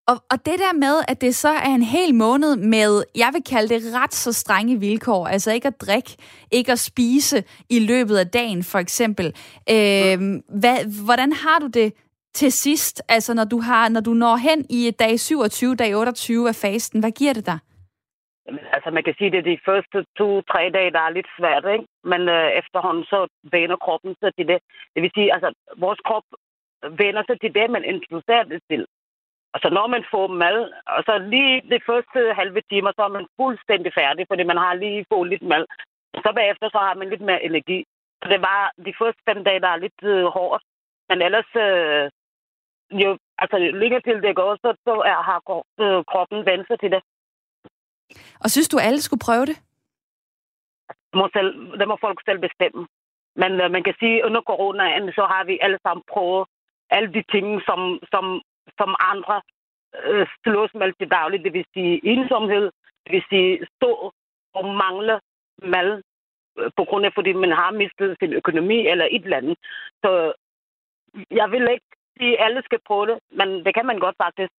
[0.07, 3.43] Og, og det der med, at det så er en hel måned med, jeg vil
[3.43, 6.17] kalde det ret så strenge vilkår, altså ikke at drikke,
[6.51, 9.25] ikke at spise i løbet af dagen for eksempel.
[9.69, 10.17] Øh,
[10.59, 11.93] hvad, hvordan har du det
[12.33, 16.47] til sidst, altså når du, har, når du når hen i dag 27, dag 28
[16.47, 17.59] af fasten, hvad giver det dig?
[18.75, 21.85] Altså, man kan sige, det er de første to-tre dage, der er lidt svært, ikke?
[22.03, 24.59] Men øh, efterhånden så vender kroppen sig til det.
[24.93, 26.23] Det vil sige, altså, vores krop
[27.03, 28.85] vender sig til det, man introducerer det til.
[29.53, 33.15] Og så når man får mad, og så lige de første halve timer, så er
[33.17, 35.65] man fuldstændig færdig, fordi man har lige fået lidt mad.
[36.23, 37.85] Så bagefter, så har man lidt mere energi.
[38.23, 40.63] Så det var de første fem dage, der er lidt øh, hårdt.
[41.09, 42.09] Men ellers, øh,
[43.01, 45.39] jo, altså, lige til det går, så, så er, har
[45.79, 47.01] øh, kroppen vendt sig til det.
[48.43, 49.57] Og synes du, alle skulle prøve det?
[51.09, 52.87] Det må, selv, det må folk selv bestemme.
[53.35, 56.47] Men øh, man kan sige, at under coronaen, så har vi alle sammen prøvet
[56.89, 58.41] alle de ting, som, som,
[58.77, 59.41] som andre
[60.03, 61.43] øh, slås med til dagligt.
[61.43, 62.65] Det vil sige ensomhed,
[63.03, 64.13] det vil sige stå
[64.53, 65.19] og mangle
[65.63, 66.01] mad
[66.59, 69.57] øh, på grund af, fordi man har mistet sin økonomi eller et eller andet.
[70.03, 70.33] Så
[71.31, 74.53] jeg vil ikke sige, at alle skal prøve det, men det kan man godt faktisk.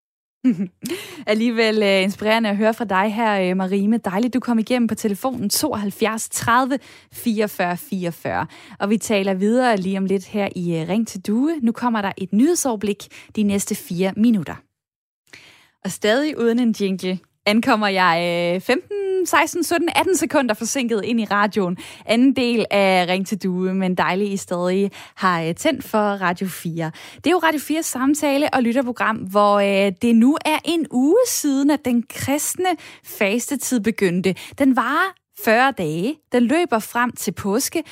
[1.27, 3.97] Alligevel uh, inspirerende at høre fra dig her, uh, Marime.
[3.97, 6.79] Dejligt, du kom igennem på telefonen 72 30
[7.13, 8.47] 44 44.
[8.79, 11.57] Og vi taler videre lige om lidt her i uh, Ring til Due.
[11.63, 14.55] Nu kommer der et nyhedsoverblik de næste fire minutter.
[15.85, 21.25] Og stadig uden en jingle ankommer jeg 15 16, 17, 18 sekunder forsinket ind i
[21.25, 21.79] radioen.
[22.07, 26.49] Anden del af Ring til Due, men dejligt I stadig har øh, tændt for Radio
[26.49, 26.91] 4.
[27.17, 31.21] Det er jo Radio 4's samtale- og lytterprogram, hvor øh, det nu er en uge
[31.29, 34.35] siden, at den kristne fastetid begyndte.
[34.59, 36.17] Den varer 40 dage.
[36.33, 37.83] Den løber frem til påske.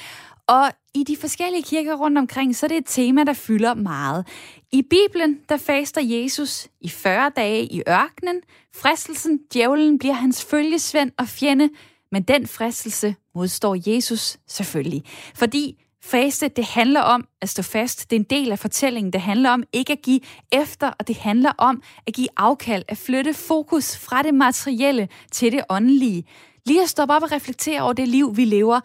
[0.46, 4.27] Og i de forskellige kirker rundt omkring, så er det et tema, der fylder meget.
[4.72, 8.40] I Bibelen, der faster Jesus i 40 dage i ørkenen.
[8.74, 11.70] Fristelsen, djævlen, bliver hans følgesvend og fjende,
[12.12, 15.03] men den fristelse modstår Jesus selvfølgelig.
[15.35, 18.11] Fordi faste, det handler om at stå fast.
[18.11, 19.12] Det er en del af fortællingen.
[19.12, 20.20] Det handler om ikke at give
[20.53, 25.53] efter, og det handler om at give afkald, at flytte fokus fra det materielle til
[25.53, 26.24] det åndelige.
[26.66, 28.81] Lige at stoppe op og reflektere over det liv, vi lever,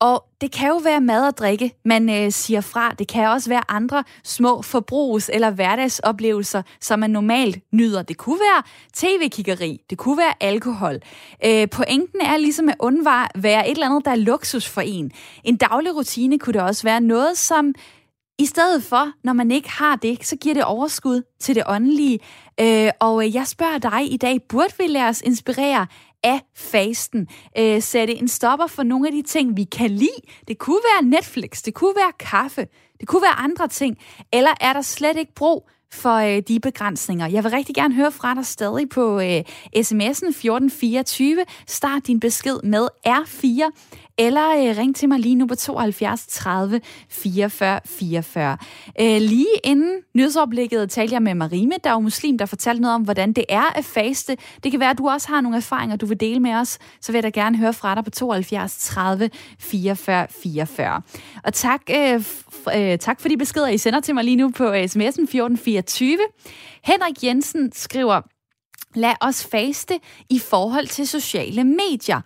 [0.00, 2.90] og det kan jo være mad og drikke, man øh, siger fra.
[2.90, 8.02] Det kan også være andre små forbrugs- eller hverdagsoplevelser, som man normalt nyder.
[8.02, 8.62] Det kunne være
[8.94, 10.98] tv-kiggeri, det kunne være alkohol.
[11.44, 15.12] Øh, pointen er ligesom at undvære være et eller andet, der er luksus for en.
[15.44, 17.74] En daglig rutine kunne det også være noget, som
[18.38, 22.18] i stedet for, når man ikke har det, så giver det overskud til det åndelige.
[22.60, 25.86] Øh, og jeg spørger dig i dag, burde vi lade os inspirere
[26.22, 27.28] af fasten.
[27.58, 30.20] Øh, sætte en stopper for nogle af de ting, vi kan lide.
[30.48, 32.66] Det kunne være Netflix, det kunne være kaffe,
[33.00, 33.98] det kunne være andre ting.
[34.32, 37.26] Eller er der slet ikke brug for øh, de begrænsninger.
[37.26, 39.40] Jeg vil rigtig gerne høre fra dig stadig på øh,
[39.76, 41.44] sms'en 1424.
[41.66, 43.70] Start din besked med R4
[44.18, 48.56] eller øh, ring til mig lige nu på 72 30 44 44.
[49.00, 52.94] Øh, lige inden nyhedsoverblikket talte jeg med Marime, der er jo muslim, der fortalte noget
[52.94, 54.36] om, hvordan det er at faste.
[54.64, 56.78] Det kan være, at du også har nogle erfaringer, du vil dele med os.
[57.00, 61.02] Så vil jeg da gerne høre fra dig på 72 30 44 44.
[61.44, 62.22] Og tak, øh,
[62.76, 66.18] øh, tak for de beskeder, I sender til mig lige nu på sms'en 1424.
[66.84, 68.20] Henrik Jensen skriver,
[68.94, 69.98] lad os faste
[70.30, 72.20] i forhold til sociale medier.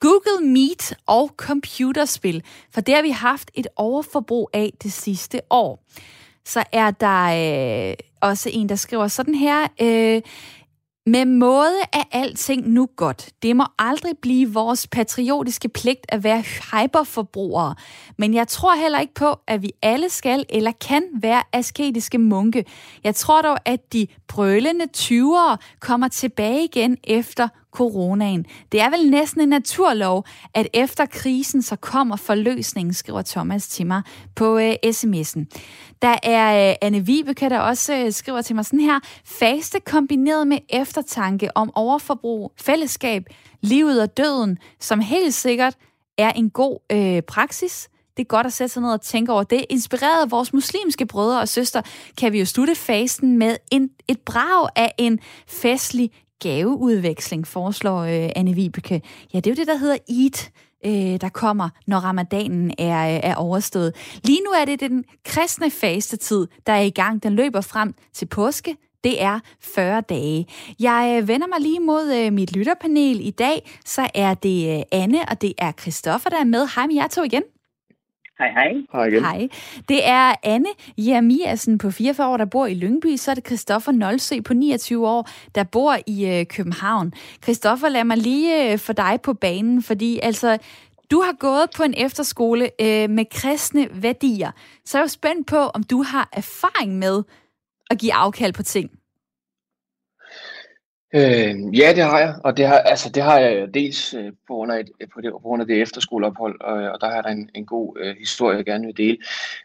[0.00, 2.42] Google Meet og computerspil,
[2.74, 5.84] for det har vi haft et overforbrug af det sidste år.
[6.44, 10.22] Så er der øh, også en, der skriver sådan her, øh,
[11.06, 13.30] med måde er alting nu godt.
[13.42, 17.74] Det må aldrig blive vores patriotiske pligt at være hyperforbrugere.
[18.16, 22.64] Men jeg tror heller ikke på, at vi alle skal eller kan være asketiske munke.
[23.04, 28.46] Jeg tror dog, at de brølende 20'ere kommer tilbage igen efter coronaen.
[28.72, 33.86] Det er vel næsten en naturlov, at efter krisen så kommer forløsningen, skriver Thomas til
[33.86, 34.02] mig
[34.34, 35.44] på øh, sms'en.
[36.02, 40.46] Der er øh, Anne Vibeke, der også øh, skriver til mig sådan her, faste kombineret
[40.46, 43.22] med eftertanke om overforbrug, fællesskab,
[43.60, 45.74] livet og døden, som helt sikkert
[46.18, 47.88] er en god øh, praksis.
[48.16, 49.64] Det er godt at sætte sig ned og tænke over det.
[49.70, 51.82] Inspireret af vores muslimske brødre og søstre,
[52.18, 58.30] kan vi jo slutte fasten med en, et brag af en festlig gaveudveksling, foreslår øh,
[58.36, 59.02] Anne Vibeke.
[59.34, 60.50] Ja, det er jo det, der hedder Eid,
[60.86, 63.94] øh, der kommer, når ramadanen er, øh, er overstået.
[64.24, 67.22] Lige nu er det den kristne fastetid, der er i gang.
[67.22, 68.76] Den løber frem til påske.
[69.04, 70.46] Det er 40 dage.
[70.80, 73.70] Jeg øh, vender mig lige mod øh, mit lytterpanel i dag.
[73.84, 76.68] Så er det øh, Anne, og det er Christoffer, der er med.
[76.74, 77.42] Hej med jer to igen.
[78.38, 78.72] Hej, hej.
[78.92, 79.24] Hej igen.
[79.24, 79.48] Hej.
[79.88, 83.16] Det er Anne Jeremiasen på 44 år, der bor i Lyngby.
[83.16, 87.12] Så er det Christoffer Nolsø på 29 år, der bor i øh, København.
[87.42, 90.58] Christoffer, lad mig lige øh, få dig på banen, fordi altså,
[91.10, 94.50] du har gået på en efterskole øh, med kristne værdier.
[94.84, 97.22] Så er jeg jo spændt på, om du har erfaring med
[97.90, 98.90] at give afkald på ting.
[101.14, 104.54] Øh, ja, det har jeg, og det har, altså, det har jeg dels øh, på,
[104.54, 107.10] grund af et, øh, på, det, på grund af det efterskoleophold, og, øh, og der
[107.10, 109.18] har der en, en god øh, historie, jeg gerne vil dele.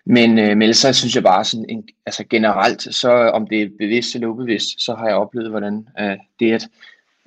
[0.06, 3.70] Men, øh, men så synes jeg bare sådan, en, altså generelt, så om det er
[3.80, 6.68] bevidst eller ubevidst, så har jeg oplevet, hvordan øh, det at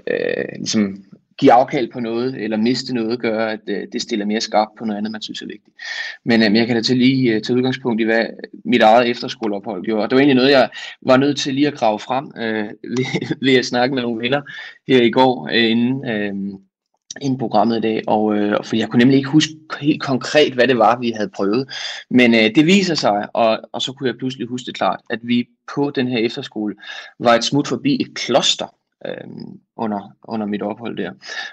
[0.07, 1.05] øh, ligesom
[1.39, 4.85] give afkald på noget, eller miste noget, gør, at øh, det stiller mere skarpt på
[4.85, 5.77] noget andet, man synes er vigtigt.
[6.25, 8.27] Men øh, jeg kan da til lige øh, tage udgangspunkt i, hvad
[8.65, 10.03] mit eget efterskoleophold gjorde.
[10.03, 10.71] Og det var egentlig noget, jeg
[11.03, 14.43] var nødt til lige at grave frem øh, ved, ved at snakke med nogle venner
[14.89, 16.35] her i går, øh, inden, øh,
[17.21, 20.69] inden programmet i dag, og øh, for jeg kunne nemlig ikke huske helt konkret, hvad
[20.69, 21.69] det var, vi havde prøvet.
[22.11, 25.19] Men øh, det viser sig, og, og så kunne jeg pludselig huske det klart, at
[25.23, 26.75] vi på den her efterskole
[27.19, 28.67] var et smut forbi et kloster,
[29.07, 29.27] øh,
[29.77, 31.13] under, under mit ophold der.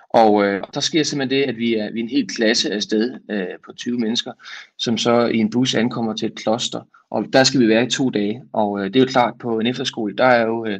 [0.10, 3.19] Og øh, der sker simpelthen det, at vi er, vi er en hel klasse afsted
[3.32, 4.32] øh, på 20 mennesker,
[4.77, 7.89] som så i en bus ankommer til et kloster, og der skal vi være i
[7.89, 8.43] to dage.
[8.53, 10.79] Og øh, det er jo klart, på en efterskole, der er jo, øh,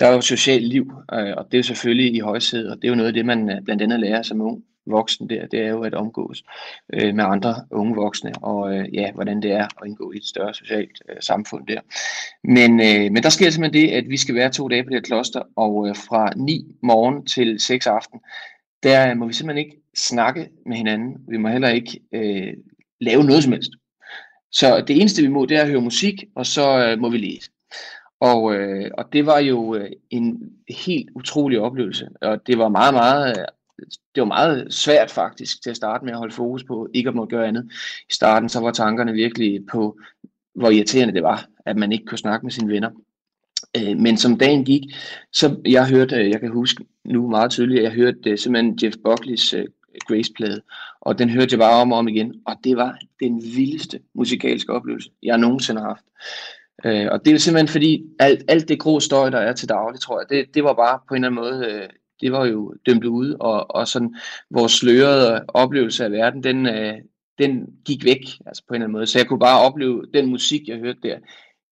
[0.00, 2.84] der er jo socialt liv, øh, og det er jo selvfølgelig i højsædet, og det
[2.84, 5.60] er jo noget af det, man øh, blandt andet lærer som ung voksen der, det
[5.60, 6.44] er jo at omgås
[6.92, 10.24] øh, med andre unge voksne, og øh, ja, hvordan det er at indgå i et
[10.24, 11.80] større socialt øh, samfund der.
[12.44, 14.96] Men, øh, men der sker simpelthen det, at vi skal være to dage på det
[14.96, 18.20] her kloster, og øh, fra 9 morgen til 6 aften,
[18.82, 21.16] der øh, må vi simpelthen ikke snakke med hinanden.
[21.28, 22.54] Vi må heller ikke øh,
[23.00, 23.70] lave noget som helst.
[24.52, 27.18] Så det eneste vi må, det er at høre musik, og så øh, må vi
[27.18, 27.50] læse.
[28.20, 32.94] Og, øh, og det var jo øh, en helt utrolig oplevelse, og det var meget,
[32.94, 33.46] meget
[34.14, 37.14] det var meget svært faktisk til at starte med at holde fokus på ikke at
[37.14, 37.70] måtte gøre andet.
[38.10, 39.98] I starten så var tankerne virkelig på,
[40.54, 42.90] hvor irriterende det var, at man ikke kunne snakke med sine venner.
[43.76, 44.82] Øh, men som dagen gik,
[45.32, 48.96] så jeg hørte, øh, jeg kan huske nu meget tydeligt, jeg hørte øh, simpelthen Jeff
[49.04, 49.66] Buckleys øh,
[50.08, 50.62] Grace-plade,
[51.00, 54.72] og den hørte jeg bare om og om igen, og det var den vildeste musikalske
[54.72, 56.04] oplevelse, jeg nogensinde har haft.
[56.84, 60.00] Øh, og det er simpelthen fordi, alt, alt det grå støj, der er til daglig,
[60.00, 61.88] tror jeg, det, det var bare på en eller anden måde
[62.20, 64.14] det var jo dømt ude, og, og sådan
[64.50, 66.94] vores slørede oplevelse af verden, den, øh,
[67.38, 69.06] den gik væk altså på en eller anden måde.
[69.06, 71.18] Så jeg kunne bare opleve den musik, jeg hørte der,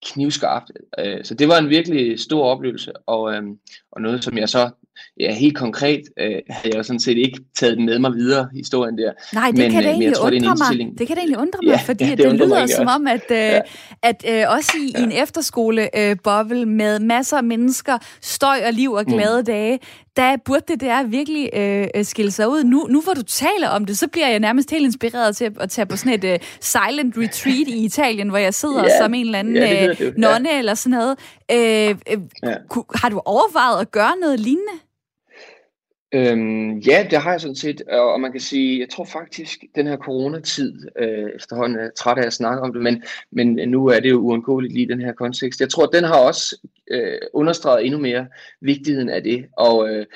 [0.07, 0.71] knivskarpt.
[0.99, 3.43] Øh, så det var en virkelig stor oplevelse, og, øh,
[3.93, 4.71] og noget, som jeg så
[5.21, 8.99] ja, helt konkret øh, havde jeg sådan set ikke taget den med mig videre, historien
[8.99, 9.13] der.
[9.35, 10.99] Nej, det men, kan det egentlig jeg tror, undre det mig.
[10.99, 13.31] Det kan det egentlig undre mig, ja, fordi ja, det, det lyder som om, at,
[13.31, 13.61] øh, ja.
[14.03, 15.01] at øh, også i, ja.
[15.01, 19.45] i en efterskole-boble øh, med masser af mennesker, støj og liv og glade mm.
[19.45, 19.79] dage,
[20.17, 22.65] der burde det der virkelig øh, øh, skille sig ud.
[22.65, 25.53] Nu, nu hvor du taler om det, så bliver jeg nærmest helt inspireret til at,
[25.61, 29.15] at tage på sådan et uh, silent retreat i Italien, hvor jeg sidder ja, som
[29.15, 30.59] en eller anden ja, øh, nonne ja.
[30.59, 31.19] eller sådan noget.
[31.51, 32.55] Øh, øh, ja.
[32.95, 34.73] Har du overvejet at gøre noget lignende?
[36.14, 39.87] Øhm, ja, det har jeg sådan set, og man kan sige, jeg tror faktisk, den
[39.87, 44.00] her coronatid, øh, efterhånden er træt af at snakke om det, men, men nu er
[44.00, 45.61] det jo uundgåeligt lige den her kontekst.
[45.61, 48.27] Jeg tror, den har også øh, understreget endnu mere
[48.61, 50.07] vigtigheden af det, og øh,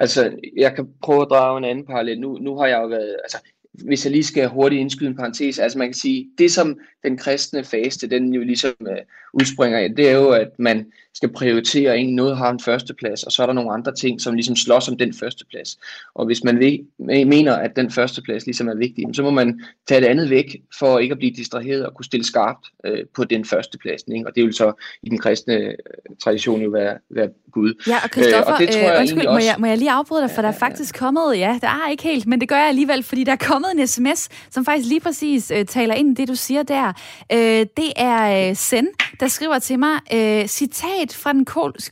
[0.00, 2.20] altså, jeg kan prøve at drage en anden parallel.
[2.20, 3.38] Nu, nu har jeg jo været, altså,
[3.74, 7.16] hvis jeg lige skal hurtigt indskyde en parentes, altså man kan sige, det som den
[7.18, 8.96] kristne faste, den jo ligesom uh,
[9.32, 13.32] udspringer af, det er jo, at man skal prioritere, en noget har en førsteplads, og
[13.32, 15.78] så er der nogle andre ting, som ligesom slås om den førsteplads.
[16.14, 20.06] Og hvis man mener, at den førsteplads ligesom er vigtig, så må man tage det
[20.06, 24.02] andet væk, for ikke at blive distraheret og kunne stille skarpt uh, på den førsteplads.
[24.14, 24.26] Ikke?
[24.26, 27.82] Og det vil så i den kristne uh, tradition jo være, være Gud.
[27.88, 30.30] Ja, og Christoffer, øh, og tror jeg undskyld, må, jeg, må jeg lige afbryde dig,
[30.30, 30.98] for ja, der er faktisk ja.
[30.98, 33.61] kommet, ja, der er ikke helt, men det gør jeg alligevel, fordi der er kommet
[33.70, 36.92] en sms, som faktisk lige præcis øh, taler ind i det, du siger der.
[37.32, 38.88] Øh, det er øh, Sen,
[39.20, 41.46] der skriver til mig, øh, citat fra den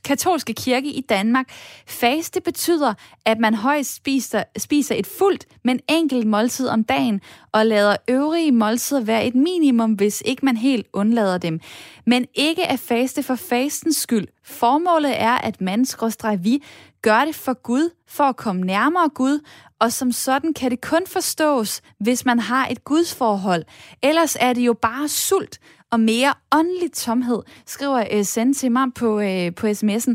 [0.05, 1.47] katolske kirke i Danmark.
[1.87, 7.21] Faste betyder, at man højst spiser, spiser et fuldt, men enkelt måltid om dagen,
[7.53, 11.61] og lader øvrige måltider være et minimum, hvis ikke man helt undlader dem.
[12.07, 14.27] Men ikke at faste for fastens skyld.
[14.45, 15.87] Formålet er, at man,
[16.39, 16.63] vi,
[17.03, 19.41] gør det for Gud, for at komme nærmere Gud,
[19.81, 23.65] og som sådan kan det kun forstås, hvis man har et gudsforhold.
[24.03, 28.87] Ellers er det jo bare sult og mere åndelig tomhed, skriver uh, Send til mig
[28.95, 30.15] på, uh, på sms'en.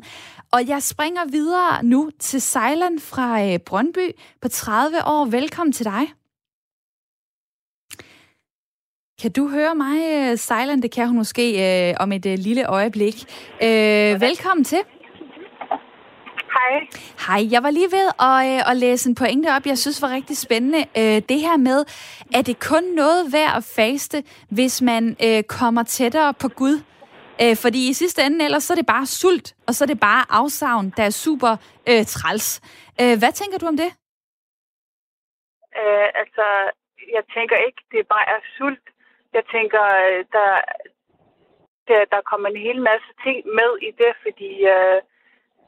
[0.51, 5.25] Og jeg springer videre nu til Sejland fra uh, Brøndby på 30 år.
[5.25, 6.07] Velkommen til dig.
[9.21, 10.81] Kan du høre mig, Sejland?
[10.81, 13.25] Det kan hun måske uh, om et uh, lille øjeblik.
[13.61, 14.79] Uh, velkommen til.
[16.55, 16.73] Hej.
[17.27, 20.11] Hej, jeg var lige ved at, øh, at læse en pointe op, jeg synes var
[20.17, 20.81] rigtig spændende.
[21.01, 21.79] Øh, det her med,
[22.37, 24.17] er det kun noget værd at faste,
[24.57, 26.75] hvis man øh, kommer tættere på Gud?
[27.41, 29.99] Øh, fordi i sidste ende, ellers så er det bare sult, og så er det
[29.99, 31.51] bare afsavn, der er super
[31.89, 32.47] øh, træls.
[33.01, 33.91] Øh, hvad tænker du om det?
[35.81, 36.45] Øh, altså,
[37.15, 38.85] jeg tænker ikke, det bare er sult.
[39.33, 39.83] Jeg tænker,
[40.35, 40.49] der,
[41.87, 44.51] der, der kommer en hel masse ting med i det, fordi...
[44.75, 45.01] Øh,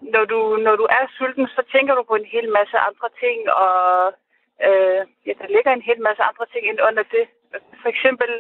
[0.01, 3.49] når du, når du er sulten, så tænker du på en hel masse andre ting,
[3.49, 4.13] og
[4.67, 7.25] øh, ja, der ligger en hel masse andre ting ind under det.
[7.81, 8.31] For eksempel,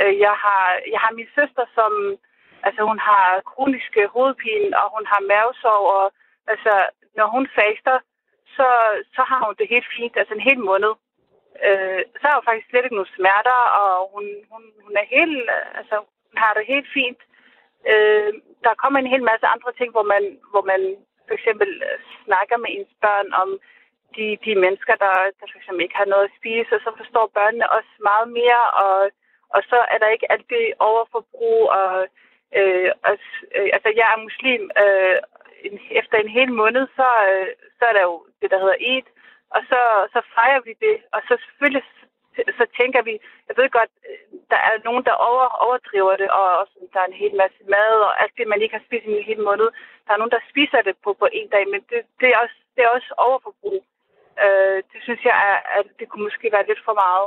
[0.00, 1.92] øh, jeg, har, jeg har min søster, som
[2.62, 6.12] altså, hun har kronisk hovedpine, og hun har mavesår, og
[6.46, 6.74] altså,
[7.16, 7.98] når hun faster,
[8.56, 8.68] så,
[9.14, 10.92] så har hun det helt fint, altså en hel måned.
[11.66, 15.42] Øh, så har hun faktisk slet ikke nogen smerter, og hun, hun, hun er helt,
[15.56, 15.96] øh, altså,
[16.28, 17.20] hun har det helt fint.
[17.92, 18.32] Øh,
[18.64, 20.82] der kommer en hel masse andre ting, hvor man, hvor man
[21.26, 23.48] for eksempel øh, snakker med ens børn om
[24.16, 27.34] de, de mennesker, der, der for eksempel ikke har noget at spise, og så forstår
[27.38, 28.98] børnene også meget mere, og,
[29.54, 31.92] og så er der ikke alt det overforbrug, og
[32.58, 33.14] øh, og,
[33.56, 35.16] øh, altså jeg er muslim, øh,
[35.66, 37.48] en, efter en hel måned, så, øh,
[37.78, 39.06] så er der jo det, der hedder Eid,
[39.54, 39.80] og så,
[40.14, 40.96] så fejrer vi det.
[41.14, 41.84] Og så selvfølgelig
[42.58, 43.14] så tænker vi,
[43.48, 44.20] jeg ved godt, øh,
[44.52, 47.94] der er nogen, der over, overdriver det, og også, der er en hel masse mad,
[48.08, 49.68] og alt det, man ikke har spist i en hel måned.
[50.04, 52.58] Der er nogen, der spiser det på, på en dag, men det, det, er, også,
[52.74, 53.80] det er også overforbrug.
[54.44, 57.26] Øh, det synes jeg, er, at det kunne måske være lidt for meget.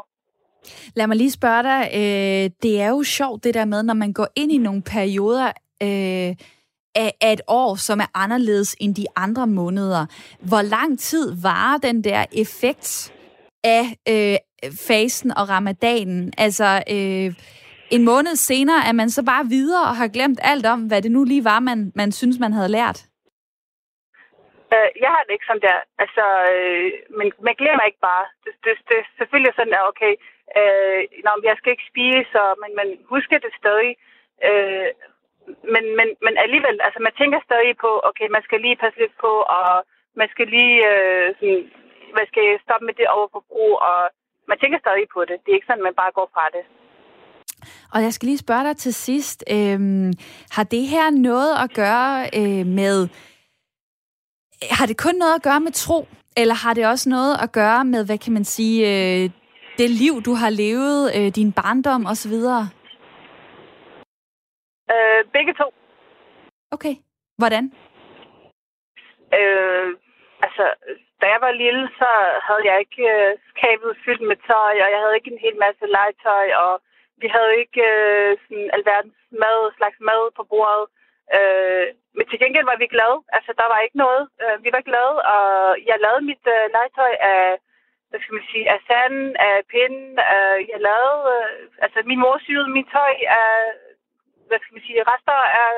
[0.96, 4.14] Lad mig lige spørge dig, øh, det er jo sjovt det der med, når man
[4.14, 5.48] går ind i nogle perioder
[5.88, 6.32] øh,
[6.96, 10.06] af, af et år, som er anderledes end de andre måneder.
[10.50, 13.14] Hvor lang tid varer den der effekt
[13.64, 14.38] af øh,
[14.88, 16.34] fasen og ramadanen?
[16.38, 17.34] Altså, øh,
[17.96, 21.12] en måned senere er man så bare videre og har glemt alt om, hvad det
[21.12, 23.00] nu lige var, man, man synes, man havde lært?
[24.74, 25.80] Øh, jeg har det ikke sådan der.
[26.04, 28.26] Altså, øh, men man glemmer ikke bare.
[28.44, 30.14] Det, det, det er selvfølgelig sådan, at okay,
[30.60, 33.92] øh, når jeg skal ikke spise, og, men man husker det stadig.
[34.48, 34.90] Øh,
[35.74, 39.16] men, men, men alligevel, altså man tænker stadig på, okay, man skal lige passe lidt
[39.26, 39.70] på, og
[40.20, 41.62] man skal lige øh, sådan,
[42.20, 44.00] man skal stoppe med det overforbrug, og
[44.52, 45.36] man tænker stadig på det.
[45.42, 46.64] Det er ikke sådan, at man bare går fra det.
[47.94, 49.44] Og jeg skal lige spørge dig til sidst.
[49.56, 50.12] Øhm,
[50.56, 52.98] har det her noget at gøre øh, med...
[54.80, 56.00] Har det kun noget at gøre med tro?
[56.38, 59.30] Eller har det også noget at gøre med, hvad kan man sige, øh,
[59.78, 62.36] det liv, du har levet, øh, din barndom osv.?
[64.94, 65.68] Øh, begge to.
[66.72, 66.96] Okay.
[67.38, 67.64] Hvordan?
[69.40, 69.88] Øh,
[70.46, 70.66] altså,
[71.22, 72.10] da jeg var lille, så
[72.48, 75.86] havde jeg ikke øh, skabet fyldt med tøj, og jeg havde ikke en hel masse
[75.98, 76.74] legetøj, og
[77.22, 80.86] vi havde ikke øh, sådan alverdens mad, slags mad på bordet.
[81.38, 83.18] Øh, men til gengæld var vi glade.
[83.38, 84.24] Altså, der var ikke noget.
[84.44, 85.46] Øh, vi var glade, og
[85.90, 87.46] jeg lavede mit øh, legetøj af,
[88.10, 89.18] hvad skal man sige, af sand,
[89.48, 90.14] af pinden.
[90.36, 93.56] Øh, jeg lavede, øh, altså min mor syede mit tøj af,
[94.48, 95.74] hvad skal man sige, rester af,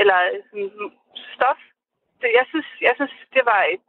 [0.00, 0.70] eller sådan,
[1.34, 1.60] stof.
[2.20, 3.84] Det, jeg, synes, jeg synes, det var et,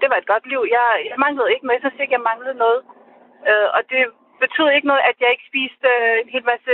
[0.00, 0.60] det var et godt liv.
[0.76, 1.78] Jeg, jeg manglede ikke noget.
[1.78, 2.80] Jeg synes ikke, jeg manglede noget.
[3.48, 4.02] Øh, og det
[4.42, 6.72] betød ikke noget, at jeg ikke spiste øh, en hel masse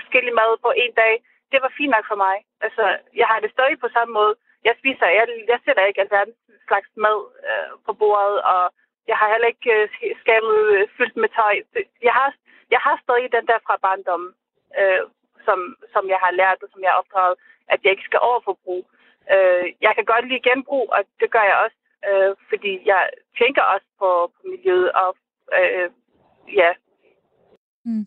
[0.00, 1.14] forskellige mad på en dag.
[1.52, 2.36] Det var fint nok for mig.
[2.66, 2.84] Altså,
[3.20, 4.34] jeg har det stadig på samme måde.
[4.68, 6.38] Jeg spiser, jeg, jeg sætter ikke alverdens
[6.68, 7.18] slags mad
[7.48, 8.62] øh, på bordet, og
[9.10, 9.88] jeg har heller ikke øh,
[10.22, 11.54] skabet øh, fyldt med tøj.
[12.08, 12.28] Jeg har,
[12.74, 14.30] jeg har stadig den der fra barndommen,
[14.80, 15.02] øh,
[15.46, 15.58] som,
[15.92, 17.36] som jeg har lært, og som jeg har opdraget,
[17.72, 18.84] at jeg ikke skal overforbruge.
[19.34, 21.76] Øh, jeg kan godt lide genbrug, og det gør jeg også,
[22.08, 23.02] øh, fordi jeg
[23.40, 25.10] tænker også på, på miljøet, og
[25.58, 25.90] øh,
[26.60, 26.70] ja,
[27.84, 28.06] Mm.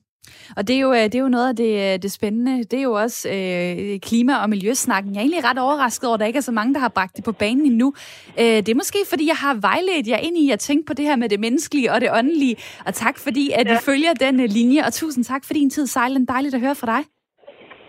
[0.58, 2.64] Og det er, jo, øh, det er jo noget af det, øh, det spændende.
[2.64, 5.12] Det er jo også øh, klima- og miljøsnakken.
[5.12, 7.16] Jeg er egentlig ret overrasket over, at der ikke er så mange, der har bragt
[7.16, 7.94] det på banen endnu.
[8.40, 11.06] Øh, det er måske, fordi jeg har vejledt jer ind i at tænke på det
[11.06, 12.56] her med det menneskelige og det åndelige.
[12.86, 13.72] Og tak, fordi at ja.
[13.72, 14.82] vi følger den uh, linje.
[14.88, 16.26] Og tusind tak for din tid, Sejlen.
[16.26, 17.02] Dejligt at høre fra dig.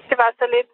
[0.09, 0.71] Det var så lidt.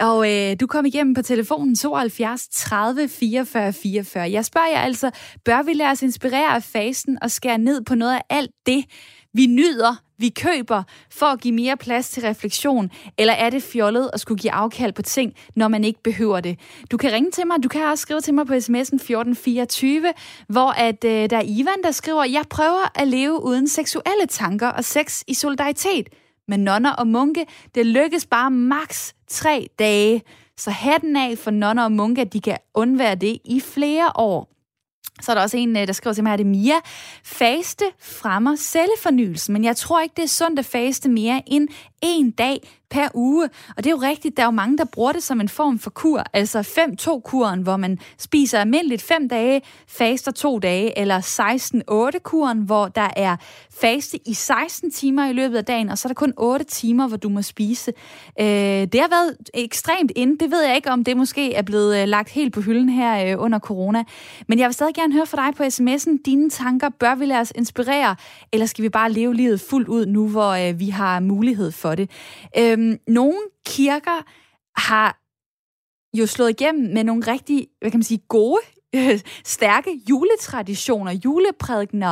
[0.00, 4.32] Og øh, du kom igennem på telefonen 72 30 44 44.
[4.32, 5.10] Jeg spørger jer altså,
[5.44, 8.84] bør vi lade os inspirere af fasten og skære ned på noget af alt det,
[9.34, 12.90] vi nyder, vi køber, for at give mere plads til refleksion?
[13.18, 16.58] Eller er det fjollet at skulle give afkald på ting, når man ikke behøver det?
[16.90, 20.12] Du kan ringe til mig, du kan også skrive til mig på sms'en 1424,
[20.48, 24.68] hvor at, øh, der er Ivan, der skriver, jeg prøver at leve uden seksuelle tanker
[24.68, 26.08] og sex i solidaritet
[26.48, 27.46] med nonner og munke.
[27.74, 30.22] Det lykkes bare maks tre dage.
[30.56, 34.50] Så hatten af for nonner og munke, at de kan undvære det i flere år.
[35.20, 36.74] Så er der også en, øh, der skriver til mig, at det er Mia.
[37.24, 41.68] Faste fremmer cellefornyelse, men jeg tror ikke, det er sundt at faste mere end
[42.02, 43.48] en dag per uge.
[43.76, 45.78] Og det er jo rigtigt, der er jo mange, der bruger det som en form
[45.78, 46.24] for kur.
[46.32, 51.20] Altså 5-2-kuren, hvor man spiser almindeligt 5 dage, faster 2 dage, eller
[52.18, 53.36] 16-8-kuren, hvor der er
[53.80, 57.08] faste i 16 timer i løbet af dagen, og så er der kun 8 timer,
[57.08, 57.92] hvor du må spise.
[58.40, 60.38] Øh, det har været ekstremt ind.
[60.38, 63.32] Det ved jeg ikke, om det måske er blevet øh, lagt helt på hylden her
[63.32, 64.04] øh, under corona.
[64.48, 66.22] Men jeg vil stadig gerne høre fra dig på sms'en.
[66.24, 68.16] Dine tanker, bør vi lade os inspirere,
[68.52, 71.94] eller skal vi bare leve livet fuldt ud nu, hvor øh, vi har mulighed for
[71.94, 72.10] det?
[72.58, 74.22] Øh, Øhm, nogle kirker
[74.76, 75.20] har
[76.14, 78.60] jo slået igennem med nogle rigtig, hvad kan man sige, gode
[78.94, 82.10] øh, stærke juletraditioner, juleprædikner.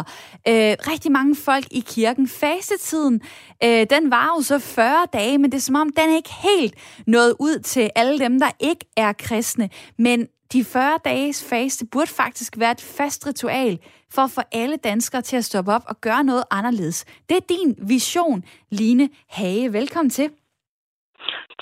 [0.48, 2.28] øh, rigtig mange folk i kirken.
[2.28, 3.20] Fastetiden,
[3.64, 6.34] øh, den var jo så 40 dage, men det er som om, den er ikke
[6.42, 6.74] helt
[7.06, 9.70] nået ud til alle dem, der ikke er kristne.
[9.98, 13.78] Men de 40 dages faste burde faktisk være et fast ritual
[14.10, 17.04] for at få alle danskere til at stoppe op og gøre noget anderledes.
[17.28, 19.72] Det er din vision, Line Hage.
[19.72, 20.30] Velkommen til.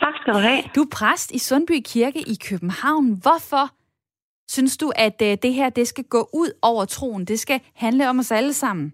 [0.00, 0.60] Tak skal du have.
[0.74, 3.06] Du er præst i Sundby Kirke i København.
[3.24, 3.64] Hvorfor
[4.48, 7.24] synes du, at øh, det her det skal gå ud over troen?
[7.24, 8.92] Det skal handle om os alle sammen?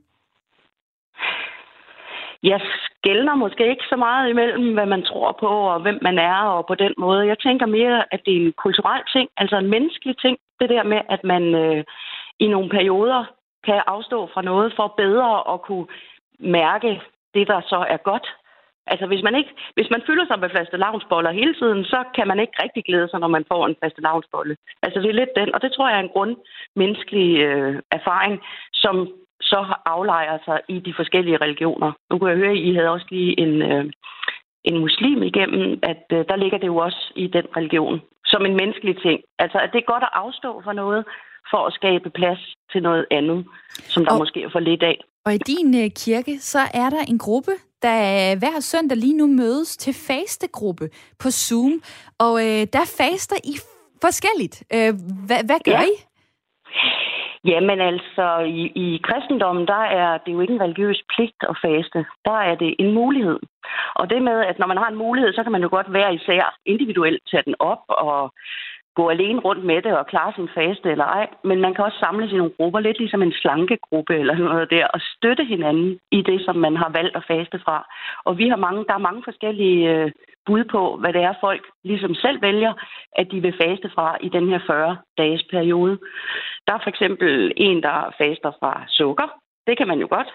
[2.43, 6.41] jeg skældner måske ikke så meget imellem, hvad man tror på og hvem man er,
[6.57, 7.27] og på den måde.
[7.27, 10.39] Jeg tænker mere, at det er en kulturel ting, altså en menneskelig ting.
[10.61, 11.85] Det der med, at man øh,
[12.39, 13.24] i nogle perioder
[13.64, 15.87] kan afstå fra noget for bedre at kunne
[16.39, 17.01] mærke
[17.35, 18.27] det, der så er godt.
[18.93, 22.28] Altså, hvis man, ikke, hvis man fylder sig med faste lavnsboller hele tiden, så kan
[22.28, 24.57] man ikke rigtig glæde sig, når man får en faste lavnsbolle.
[24.82, 28.34] Altså, det er lidt den, og det tror jeg er en grundmenneskelig øh, erfaring,
[28.74, 29.09] som
[29.41, 31.93] så aflejer sig i de forskellige religioner.
[32.11, 33.84] Nu kunne jeg høre, at I havde også lige en, øh,
[34.64, 38.01] en muslim igennem, at øh, der ligger det jo også i den religion
[38.32, 39.20] som en menneskelig ting.
[39.39, 41.05] Altså, at det er godt at afstå for noget,
[41.51, 43.47] for at skabe plads til noget andet,
[43.93, 44.97] som der og, måske er for lidt af.
[45.26, 47.53] Og i din øh, kirke, så er der en gruppe,
[47.83, 50.89] der hver søndag lige nu mødes til fastegruppe
[51.22, 51.72] på Zoom.
[52.18, 53.55] Og øh, der faster I
[54.05, 54.57] forskelligt.
[54.74, 54.93] Øh,
[55.27, 55.83] hvad, hvad gør ja.
[55.83, 55.95] I?
[57.45, 58.27] Jamen altså,
[58.61, 62.05] i, i kristendommen, der er det jo ikke en religiøs pligt at faste.
[62.24, 63.39] Der er det en mulighed.
[63.95, 66.14] Og det med, at når man har en mulighed, så kan man jo godt være
[66.14, 68.33] især individuelt tage den op og
[68.99, 71.26] gå alene rundt med det og klare sin faste eller ej.
[71.44, 74.86] Men man kan også samles i nogle grupper, lidt ligesom en slankegruppe eller noget der,
[74.86, 77.76] og støtte hinanden i det, som man har valgt at faste fra.
[78.24, 80.11] Og vi har mange, der er mange forskellige øh,
[80.47, 82.72] bud på, hvad det er, folk ligesom selv vælger,
[83.12, 85.99] at de vil faste fra i den her 40-dages periode.
[86.66, 89.28] Der er for eksempel en, der faster fra sukker.
[89.66, 90.30] Det kan man jo godt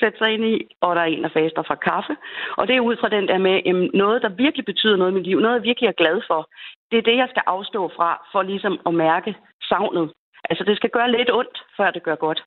[0.00, 2.16] sætte sig ind i, og der er en, der faster fra kaffe.
[2.58, 5.14] Og det er ud fra den der med jamen, noget, der virkelig betyder noget i
[5.14, 6.48] mit liv, noget, jeg virkelig er glad for.
[6.90, 9.36] Det er det, jeg skal afstå fra, for ligesom at mærke
[9.68, 10.12] savnet.
[10.50, 12.44] Altså, det skal gøre lidt ondt, før det gør godt.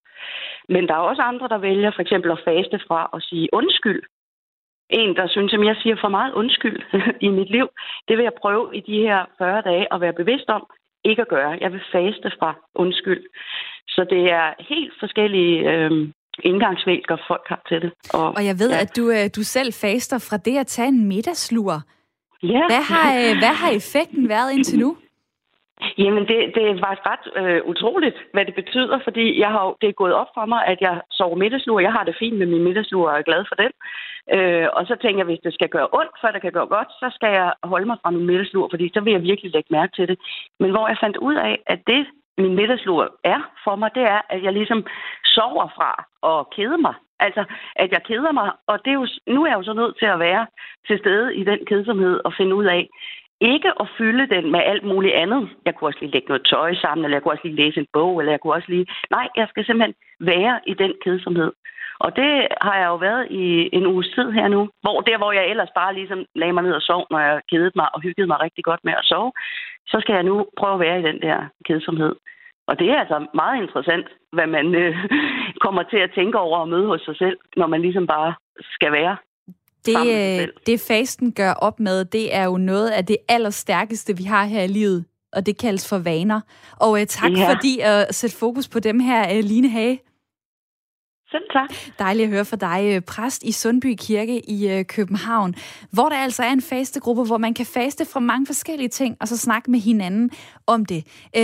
[0.70, 4.04] Men der er også andre, der vælger for eksempel at faste fra at sige undskyld.
[4.90, 6.80] En, der synes, at jeg siger for meget undskyld
[7.28, 7.68] i mit liv,
[8.08, 10.64] det vil jeg prøve i de her 40 dage at være bevidst om,
[11.04, 11.58] ikke at gøre.
[11.62, 13.24] Jeg vil faste fra undskyld.
[13.88, 15.92] Så det er helt forskellige øh,
[16.44, 17.92] indgangsvinker, folk har til det.
[18.14, 18.82] Og, og jeg ved, ja.
[18.82, 21.82] at du, øh, du selv faster fra det at tage en middagslur.
[22.44, 22.64] Ja.
[22.72, 24.98] Hvad har, øh, hvad har effekten været indtil nu?
[25.98, 30.02] Jamen, det, det faktisk ret øh, utroligt, hvad det betyder, fordi jeg har, det er
[30.02, 31.80] gået op for mig, at jeg sover middagslur.
[31.80, 33.72] Jeg har det fint med min middagslur og er glad for den.
[34.36, 36.90] Øh, og så tænker jeg, hvis det skal gøre ondt, før det kan gøre godt,
[37.02, 39.96] så skal jeg holde mig fra min middagslur, fordi så vil jeg virkelig lægge mærke
[39.96, 40.18] til det.
[40.60, 44.22] Men hvor jeg fandt ud af, at det, min middagslur er for mig, det er,
[44.30, 44.86] at jeg ligesom
[45.26, 45.92] sover fra
[46.32, 46.94] at kede mig.
[47.20, 47.43] Altså,
[47.76, 50.05] at jeg keder mig, og det er jo, nu er jeg jo så nødt til
[50.05, 50.47] at være
[50.88, 52.89] til stede i den kedsomhed og finde ud af,
[53.41, 55.49] ikke at fylde den med alt muligt andet.
[55.65, 57.88] Jeg kunne også lige lægge noget tøj sammen, eller jeg kunne også lige læse en
[57.93, 58.88] bog, eller jeg kunne også lige...
[59.11, 61.51] Nej, jeg skal simpelthen være i den kedsomhed.
[61.99, 65.32] Og det har jeg jo været i en uges tid her nu, hvor der, hvor
[65.32, 68.28] jeg ellers bare ligesom lagde mig ned og sov, når jeg kedede mig og hyggede
[68.28, 69.32] mig rigtig godt med at sove,
[69.88, 72.15] så skal jeg nu prøve at være i den der kedsomhed.
[72.67, 74.96] Og det er altså meget interessant, hvad man øh,
[75.66, 78.34] kommer til at tænke over og møde hos sig selv, når man ligesom bare
[78.76, 79.18] skal være
[79.86, 84.24] det, øh, det fasten gør op med, det er jo noget af det allerstærkeste, vi
[84.24, 86.42] har her i livet, og det kaldes for vaner.
[86.80, 87.54] Og uh, tak ja.
[87.54, 90.00] fordi at uh, sætte fokus på dem her, uh, Line Hage.
[91.32, 91.70] Selv tak.
[92.00, 95.56] Dejligt at høre fra dig, præst i Sundby Kirke i København,
[95.94, 99.28] hvor der altså er en fastegruppe, hvor man kan faste fra mange forskellige ting, og
[99.28, 100.32] så snakke med hinanden
[100.68, 101.02] om det.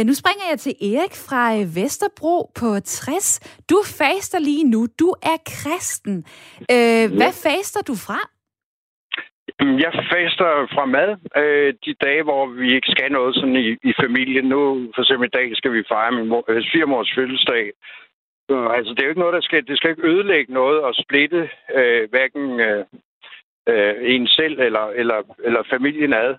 [0.07, 1.43] Nu springer jeg til Erik fra
[1.79, 3.61] Vesterbro på 60.
[3.69, 4.87] Du faster lige nu.
[4.99, 6.15] Du er kristen.
[7.19, 8.19] Hvad faster du fra?
[9.85, 11.09] Jeg faster fra mad
[11.41, 14.45] øh, de dage, hvor vi ikke skal noget sådan i, i familien.
[14.45, 14.61] Nu
[14.95, 17.65] for eksempel i dag skal vi fejre min mor, øh, firmors fødselsdag.
[18.49, 21.49] Altså det er jo ikke noget, der skal, det skal ikke ødelægge noget og splitte
[21.75, 22.85] øh, hverken øh,
[23.69, 26.35] øh, en selv eller, eller, eller familien ad.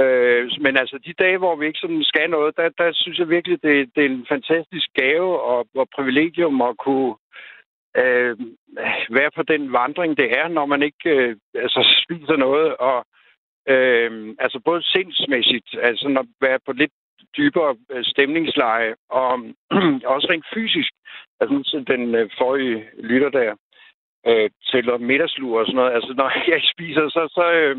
[0.00, 3.28] Øh, men altså de dage, hvor vi ikke sådan skal noget, der, der synes jeg
[3.28, 7.14] virkelig, det, det er en fantastisk gave og, og privilegium at kunne
[7.96, 8.36] øh,
[9.10, 12.76] være på den vandring, det er, når man ikke øh, altså, spiser noget.
[12.76, 13.06] Og
[13.68, 16.92] øh, altså både sindsmæssigt, altså når være på lidt
[17.36, 19.32] dybere øh, stemningsleje, og
[20.14, 20.92] også rent fysisk.
[21.40, 23.54] Altså den øh, forrige lytter der
[24.26, 25.92] øh, tæller middagslur og sådan noget.
[25.92, 27.76] Altså når jeg spiser, så, så, øh,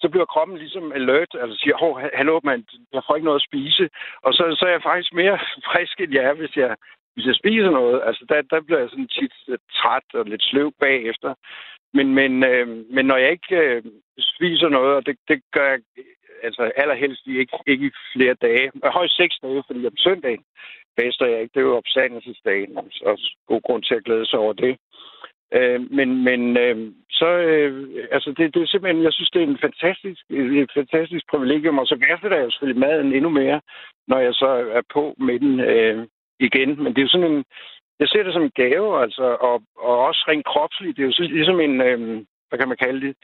[0.00, 1.32] så bliver kroppen ligesom alert.
[1.40, 2.62] Altså siger, åh, han åbner,
[2.92, 3.88] jeg får ikke noget at spise.
[4.22, 5.38] Og så, så er jeg faktisk mere
[5.68, 6.76] frisk, end jeg er, hvis jeg
[7.14, 10.42] hvis jeg spiser noget, altså der, der bliver jeg sådan tit øh, træt og lidt
[10.42, 11.34] sløv bagefter.
[11.94, 13.82] Men, men, øh, men når jeg ikke øh,
[14.18, 15.80] spiser noget, og det, det gør jeg
[16.42, 20.44] altså allerhelst ikke, ikke i flere dage, højst seks dage, fordi om søndagen
[21.00, 21.52] faster jeg ikke.
[21.54, 24.76] Det er jo opstandelsesdagen, og god grund til at glæde sig over det.
[25.54, 29.46] Øh, men men øh, så, øh, altså det, det er simpelthen, jeg synes, det er
[29.46, 33.60] en fantastisk, et fantastisk privilegium, og så værdsætter jeg jo selvfølgelig maden endnu mere,
[34.08, 35.60] når jeg så er på med den.
[35.60, 36.06] Øh,
[36.48, 36.70] igen.
[36.82, 37.44] Men det er jo sådan en,
[38.02, 39.56] jeg ser det som en gave, altså, og,
[39.88, 40.96] og også rent kropsligt.
[40.96, 41.98] Det er jo ligesom en, øh,
[42.48, 43.14] hvad kan man kalde det,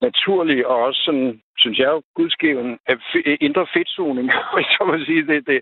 [0.00, 2.78] naturlig og også sådan, synes jeg jo, gudsgiven
[3.40, 4.30] indre fedtsoning,
[4.72, 5.26] så må sige.
[5.26, 5.60] Det, det,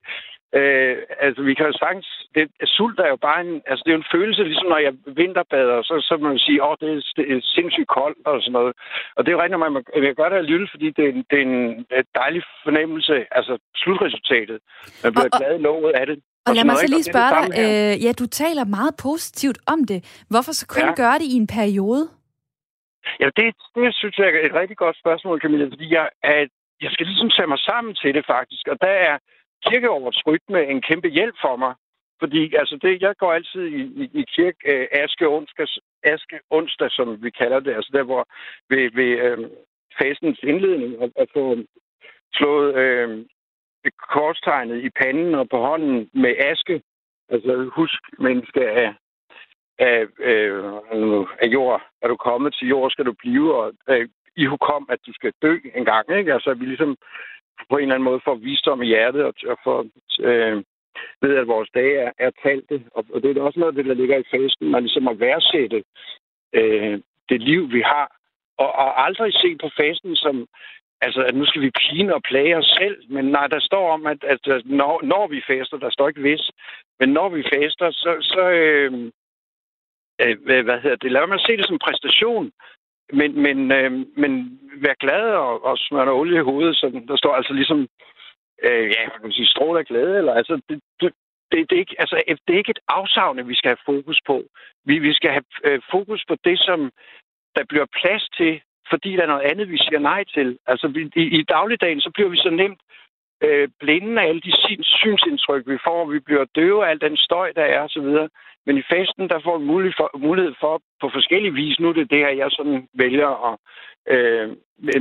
[0.58, 2.08] øh, altså, vi kan jo sagtens...
[2.34, 2.44] Det,
[2.76, 3.62] sult er jo bare en...
[3.66, 6.64] Altså, det er jo en følelse, ligesom når jeg vinterbader, så, så må man sige,
[6.64, 8.72] åh, det er, det er sindssygt koldt og sådan noget.
[9.16, 11.24] Og det er jo rigtigt, at man, jeg gør det lytte, fordi det er, en,
[11.30, 14.58] det er en dejlig fornemmelse, altså slutresultatet.
[15.04, 16.18] Man bliver og, glad i lovet af det.
[16.50, 20.00] Og, lad mig så lige spørge dig, øh, ja, du taler meget positivt om det.
[20.30, 20.94] Hvorfor så kun ja.
[21.02, 22.04] gøre det i en periode?
[23.20, 26.48] Ja, det, det synes jeg er et rigtig godt spørgsmål, Camilla, fordi jeg, at
[26.84, 29.18] jeg skal ligesom tage mig sammen til det faktisk, og der er
[29.66, 31.74] kirkeårets rytme en kæmpe hjælp for mig.
[32.20, 35.66] Fordi altså det, jeg går altid i, i, i kirke øh, aske, onsdag,
[36.04, 38.28] aske onsdag, som vi kalder det, altså der, hvor
[38.70, 39.38] ved, ved øh,
[39.98, 41.56] fastens indledning, og, og få
[42.34, 43.24] slået øh,
[43.90, 46.82] korstegnet i panden og på hånden med aske.
[47.28, 48.94] Altså husk, menneske af,
[49.78, 50.64] af, øh,
[51.42, 51.82] af jord.
[52.02, 55.32] Er du kommet til jord, skal du blive, og øh, i hukom, at du skal
[55.42, 56.18] dø en gang.
[56.18, 56.32] Ikke?
[56.34, 56.96] Altså, vi ligesom
[57.70, 59.86] på en eller anden måde får visdom i hjertet, og, og får
[60.20, 60.62] øh,
[61.22, 62.84] ved, at vores dage er, er talte.
[62.94, 65.20] Og, og det er også noget af det, der ligger i festen, man ligesom at
[65.20, 65.84] værdsætte
[66.52, 68.16] øh, det liv, vi har.
[68.58, 70.46] Og, og aldrig se på festen som,
[71.00, 72.96] altså, at nu skal vi pine og plage os selv.
[73.08, 76.50] Men nej, der står om, at, at når, når vi faster, der står ikke hvis,
[77.00, 79.12] men når vi faster, så, så øhm,
[80.22, 82.52] øh, øh, hvad hedder det, lad mig se det som præstation.
[83.12, 87.34] Men, men, øh, men vær glad og, og smøre olie i hovedet, så der står
[87.34, 87.88] altså ligesom,
[88.62, 91.12] øh, ja, man kan sige, stråle af glæde, eller altså, det, det,
[91.52, 94.44] det, det, er ikke, altså, det er ikke et afsavne, vi skal have fokus på.
[94.84, 96.90] Vi, vi skal have øh, fokus på det, som
[97.56, 98.60] der bliver plads til,
[98.90, 100.58] fordi der er noget andet, vi siger nej til.
[100.66, 102.80] Altså, vi, i, i dagligdagen, så bliver vi så nemt
[103.42, 106.04] øh, blinde af alle de synsindtryk, vi får.
[106.04, 108.08] Vi bliver døve af al den støj, der er osv.
[108.66, 111.80] Men i festen, der får vi mulighed for, mulighed for på forskellige vis.
[111.80, 113.26] Nu er det det her, jeg sådan vælger.
[113.26, 113.60] Og,
[114.10, 114.48] øh,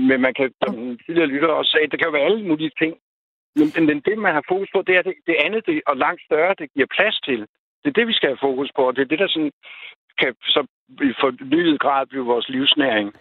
[0.10, 2.94] men man kan, som tidligere lytter også sagde, det kan jo være alle mulige ting.
[3.56, 6.22] Men, men det, man har fokus på, det er det, det andet det, og langt
[6.22, 7.40] større, det giver plads til.
[7.82, 9.52] Det er det, vi skal have fokus på, og det er det, der sådan
[10.20, 10.68] kan så
[11.10, 13.14] i fornyet grad blive vores livsnæring.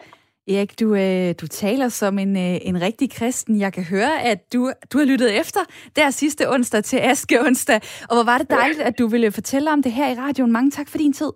[0.49, 3.61] Erik, du, øh, du taler som en, øh, en rigtig kristen.
[3.61, 5.61] Jeg kan høre, at du, du har lyttet efter
[5.97, 7.81] der sidste onsdag til Aske onsdag.
[8.09, 10.53] Og hvor var det dejligt, at du ville fortælle om det her i radioen.
[10.53, 11.33] Mange tak for din tid.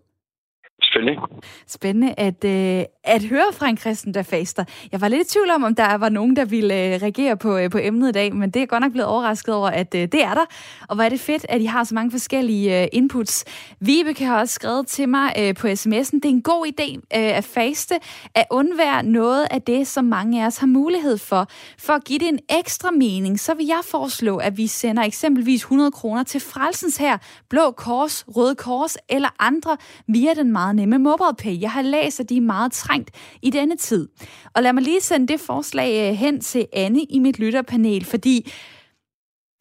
[0.82, 1.20] Spændende.
[1.66, 4.64] Spændende at, øh, at høre fra en kristen, der faster.
[4.92, 7.56] Jeg var lidt i tvivl om, om der var nogen, der ville øh, reagere på,
[7.56, 10.00] øh, på emnet i dag, men det er godt nok blevet overrasket over, at øh,
[10.00, 10.44] det er der.
[10.88, 13.44] Og hvor er det fedt, at I har så mange forskellige øh, inputs.
[13.80, 17.00] Vibeke har også skrevet til mig øh, på sms'en, det er en god idé øh,
[17.10, 17.94] at faste,
[18.34, 21.46] at undvære noget af det, som mange af os har mulighed for.
[21.78, 25.60] For at give det en ekstra mening, så vil jeg foreslå, at vi sender eksempelvis
[25.60, 29.76] 100 kroner til Frelsens her, Blå Kors, Røde Kors eller andre
[30.06, 31.60] via den meget nemme MobilePay.
[31.60, 33.10] Jeg har læst, at de er meget trængt
[33.42, 34.08] i denne tid.
[34.54, 38.52] Og lad mig lige sende det forslag øh, hen til Anne i mit lytterpanel, fordi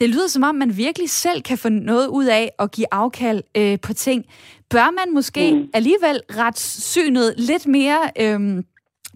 [0.02, 3.44] det lyder som om, man virkelig selv kan få noget ud af at give afkald
[3.58, 4.26] øh, på ting.
[4.70, 5.70] Bør man måske mm.
[5.74, 8.12] alligevel ret synet lidt mere...
[8.20, 8.64] Øh,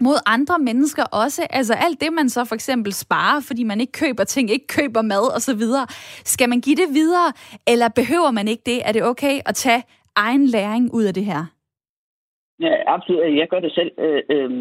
[0.01, 1.47] mod andre mennesker også.
[1.49, 5.01] Altså alt det, man så for eksempel sparer, fordi man ikke køber ting, ikke køber
[5.01, 5.61] mad osv.
[6.25, 7.33] Skal man give det videre,
[7.67, 8.87] eller behøver man ikke det?
[8.87, 9.83] Er det okay at tage
[10.15, 11.45] egen læring ud af det her?
[12.63, 13.37] Ja, absolut.
[13.37, 13.91] Jeg gør det selv.
[13.97, 14.51] Øh, øh,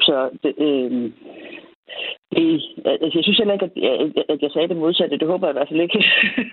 [0.00, 0.92] så det, øh,
[2.34, 2.44] det,
[2.84, 5.18] altså, jeg synes heller ikke, at jeg, at jeg sagde det modsatte.
[5.18, 6.04] Det håber jeg i hvert fald ikke.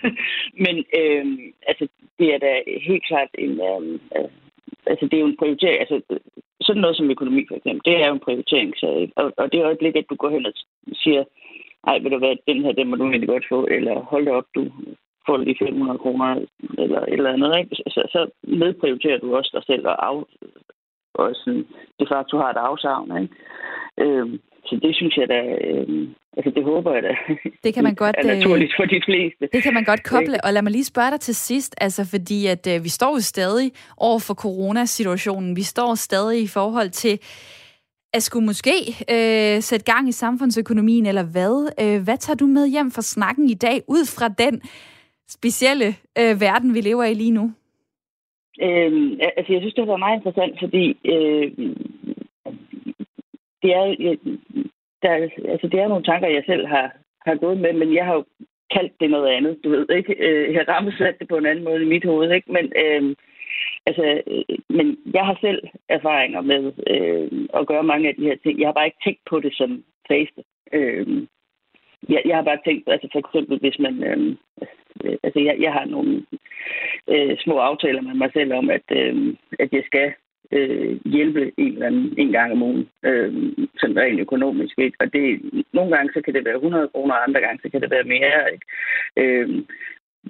[0.66, 1.26] Men øh,
[1.68, 1.88] altså,
[2.20, 2.52] det er da
[2.88, 3.52] helt klart en...
[3.70, 4.00] Øh,
[4.86, 5.80] altså, det er jo en prioritering.
[5.80, 6.02] Altså,
[6.62, 8.74] sådan noget som økonomi, for eksempel, det er jo en prioritering.
[8.78, 10.54] Så, og, og det øjeblik, at du går hen og
[10.94, 11.24] siger,
[11.88, 14.32] ej, vil du være, den her, den må du egentlig godt få, eller hold da
[14.32, 14.72] op, du
[15.26, 16.28] får lige 500 kroner,
[16.84, 17.76] eller et eller andet, ikke?
[17.76, 20.24] Så, så nedprioriterer du også dig selv, og, af,
[21.14, 21.66] og sådan,
[22.00, 23.34] de facto har et afsavn, ikke?
[24.04, 26.08] Øhm, så det synes jeg da, øh,
[26.38, 27.14] altså det håber jeg da,
[27.64, 29.50] det kan man godt, er naturligt for de fleste.
[29.54, 32.48] Det kan man godt koble, og lad mig lige spørge dig til sidst, altså fordi
[32.48, 37.20] at øh, vi står jo stadig over for coronasituationen, vi står stadig i forhold til
[38.14, 38.76] at skulle måske
[39.16, 41.74] øh, sætte gang i samfundsøkonomien, eller hvad?
[41.82, 44.62] Øh, hvad tager du med hjem fra snakken i dag, ud fra den
[45.38, 45.88] specielle
[46.20, 47.46] øh, verden, vi lever i lige nu?
[48.62, 48.92] Øh,
[49.38, 51.48] altså, jeg synes, det har været meget interessant, fordi øh,
[53.62, 54.18] det er, øh,
[55.02, 55.12] der,
[55.54, 56.88] altså, det er nogle tanker, jeg selv har,
[57.26, 58.24] har gået med, men jeg har jo
[58.76, 60.14] kaldt det noget andet, du ved ikke?
[60.28, 62.52] Øh, jeg har sat det på en anden måde i mit hoved, ikke?
[62.52, 63.16] Men, øh,
[63.86, 66.64] altså, øh, men jeg har selv erfaringer med
[66.94, 68.60] øh, at gøre mange af de her ting.
[68.60, 70.42] Jeg har bare ikke tænkt på det som faste.
[70.74, 71.08] Øh,
[72.10, 74.36] jeg, jeg har bare tænkt, altså for eksempel, hvis man, øh,
[75.04, 76.26] øh, altså jeg, jeg har nogle
[77.08, 80.14] øh, små aftaler med mig selv om, at, øh, at jeg skal
[80.52, 83.34] øh, hjælpe en eller anden en gang om ugen, øh,
[83.80, 84.80] sådan rent økonomisk.
[84.80, 84.98] Ikke?
[85.00, 85.42] Og det,
[85.74, 88.04] nogle gange så kan det være 100 kroner, og andre gange så kan det være
[88.04, 88.54] mere.
[88.54, 88.66] Ikke?
[89.18, 89.50] Øh,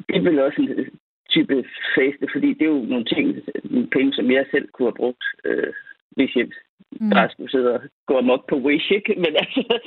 [0.08, 0.90] det er vel også en
[1.30, 1.64] type
[1.96, 3.26] feste, fordi det er jo nogle ting,
[3.64, 5.74] nogle penge, som jeg selv kunne have brugt, øh,
[6.12, 6.48] hvis jeg
[6.92, 7.10] mm.
[7.10, 9.16] bare skulle sidde og gå amok på Wish, ikke?
[9.24, 9.80] Men altså,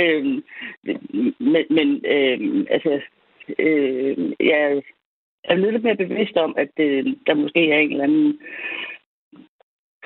[0.00, 0.24] øh,
[1.52, 3.00] men, men øh, altså,
[3.58, 4.82] øh, jeg
[5.44, 8.38] er lidt mere bevidst om, at øh, der måske er en eller anden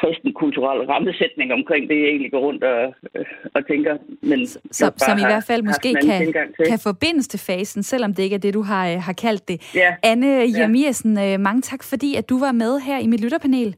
[0.00, 3.24] kristen kulturel rammesætning omkring det, jeg egentlig går rundt og, øh,
[3.54, 3.96] og tænker.
[4.22, 6.34] Men så, som i hvert fald måske kan,
[6.66, 9.74] kan forbindes til fasen, selvom det ikke er det, du har, øh, har kaldt det.
[9.74, 9.94] Ja.
[10.02, 10.26] Anne
[10.58, 11.34] Jermiasen, ja.
[11.34, 13.76] Øh, mange tak, fordi at du var med her i mit lytterpanel.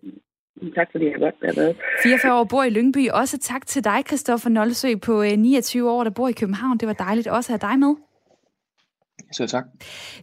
[0.75, 1.75] Tak fordi jeg godt været med.
[2.03, 3.11] 44 år bor i Lyngby.
[3.11, 6.79] Også tak til dig, Christoffer Nolsø, på 29 år, der bor i København.
[6.79, 7.95] Det var dejligt også at have dig med.
[9.33, 9.65] Så tak.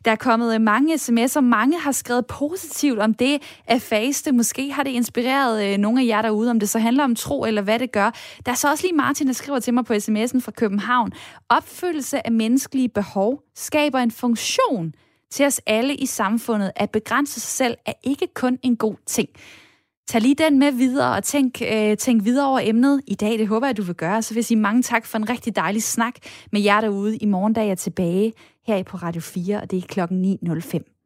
[0.06, 1.40] Der er kommet øh, mange sms'er.
[1.40, 4.32] Mange har skrevet positivt om det at faste.
[4.32, 7.46] Måske har det inspireret øh, nogle af jer derude, om det så handler om tro
[7.46, 8.12] eller hvad det gør.
[8.46, 11.12] Der er så også lige Martin, der skriver til mig på sms'en fra København.
[11.50, 14.94] Opfyldelse af menneskelige behov skaber en funktion
[15.32, 16.72] til os alle i samfundet.
[16.76, 19.30] At begrænse sig selv er ikke kun en god ting.
[20.10, 23.40] Tag lige den med videre og tænk, øh, tænk videre over emnet i dag.
[23.40, 24.22] Det håber jeg, du vil gøre.
[24.22, 26.14] Så vil jeg sige mange tak for en rigtig dejlig snak
[26.52, 27.18] med jer derude.
[27.18, 28.34] I morgen dag er tilbage
[28.70, 30.99] her på Radio 4, og det er klokken 9.05.